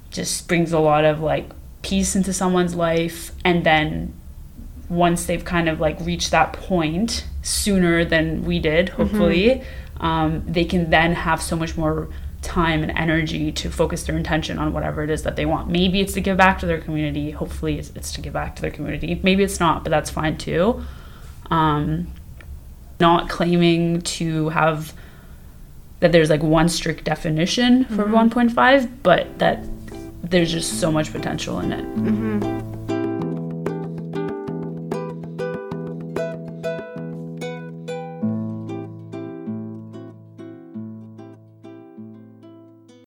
just 0.09 0.47
brings 0.47 0.73
a 0.73 0.79
lot 0.79 1.05
of 1.05 1.21
like 1.21 1.49
peace 1.81 2.15
into 2.15 2.33
someone's 2.33 2.75
life. 2.75 3.31
And 3.43 3.65
then 3.65 4.13
once 4.89 5.25
they've 5.25 5.45
kind 5.45 5.69
of 5.69 5.79
like 5.79 5.99
reached 6.01 6.31
that 6.31 6.53
point 6.53 7.25
sooner 7.41 8.03
than 8.03 8.43
we 8.43 8.59
did 8.59 8.87
mm-hmm. 8.87 9.01
hopefully 9.01 9.45
mm-hmm. 9.45 10.05
um, 10.05 10.43
they 10.45 10.65
can 10.65 10.89
then 10.89 11.13
have 11.13 11.41
so 11.41 11.55
much 11.55 11.77
more 11.77 12.09
time 12.41 12.83
and 12.83 12.91
energy 12.97 13.51
to 13.51 13.69
focus 13.69 14.03
their 14.03 14.17
intention 14.17 14.57
on 14.59 14.73
whatever 14.73 15.03
it 15.03 15.09
is 15.11 15.23
that 15.23 15.35
they 15.35 15.45
want. 15.45 15.69
Maybe 15.69 16.01
it's 16.01 16.13
to 16.13 16.21
give 16.21 16.37
back 16.37 16.59
to 16.59 16.65
their 16.65 16.81
community. 16.81 17.31
Hopefully 17.31 17.77
it's, 17.77 17.91
it's 17.95 18.11
to 18.13 18.21
give 18.21 18.33
back 18.33 18.55
to 18.55 18.61
their 18.63 18.71
community. 18.71 19.19
Maybe 19.23 19.43
it's 19.43 19.59
not 19.59 19.83
but 19.83 19.91
that's 19.91 20.09
fine 20.09 20.37
too. 20.37 20.83
Um, 21.49 22.11
not 22.99 23.29
claiming 23.29 24.01
to 24.01 24.49
have 24.49 24.93
that 26.01 26.11
there's 26.11 26.29
like 26.29 26.43
one 26.43 26.67
strict 26.67 27.05
definition 27.05 27.85
for 27.85 28.03
mm-hmm. 28.03 28.37
1.5 28.37 28.89
but 29.01 29.39
that 29.39 29.63
there's 30.23 30.51
just 30.51 30.79
so 30.79 30.91
much 30.91 31.11
potential 31.11 31.59
in 31.59 31.71
it 31.71 31.85
mm-hmm. 31.95 32.80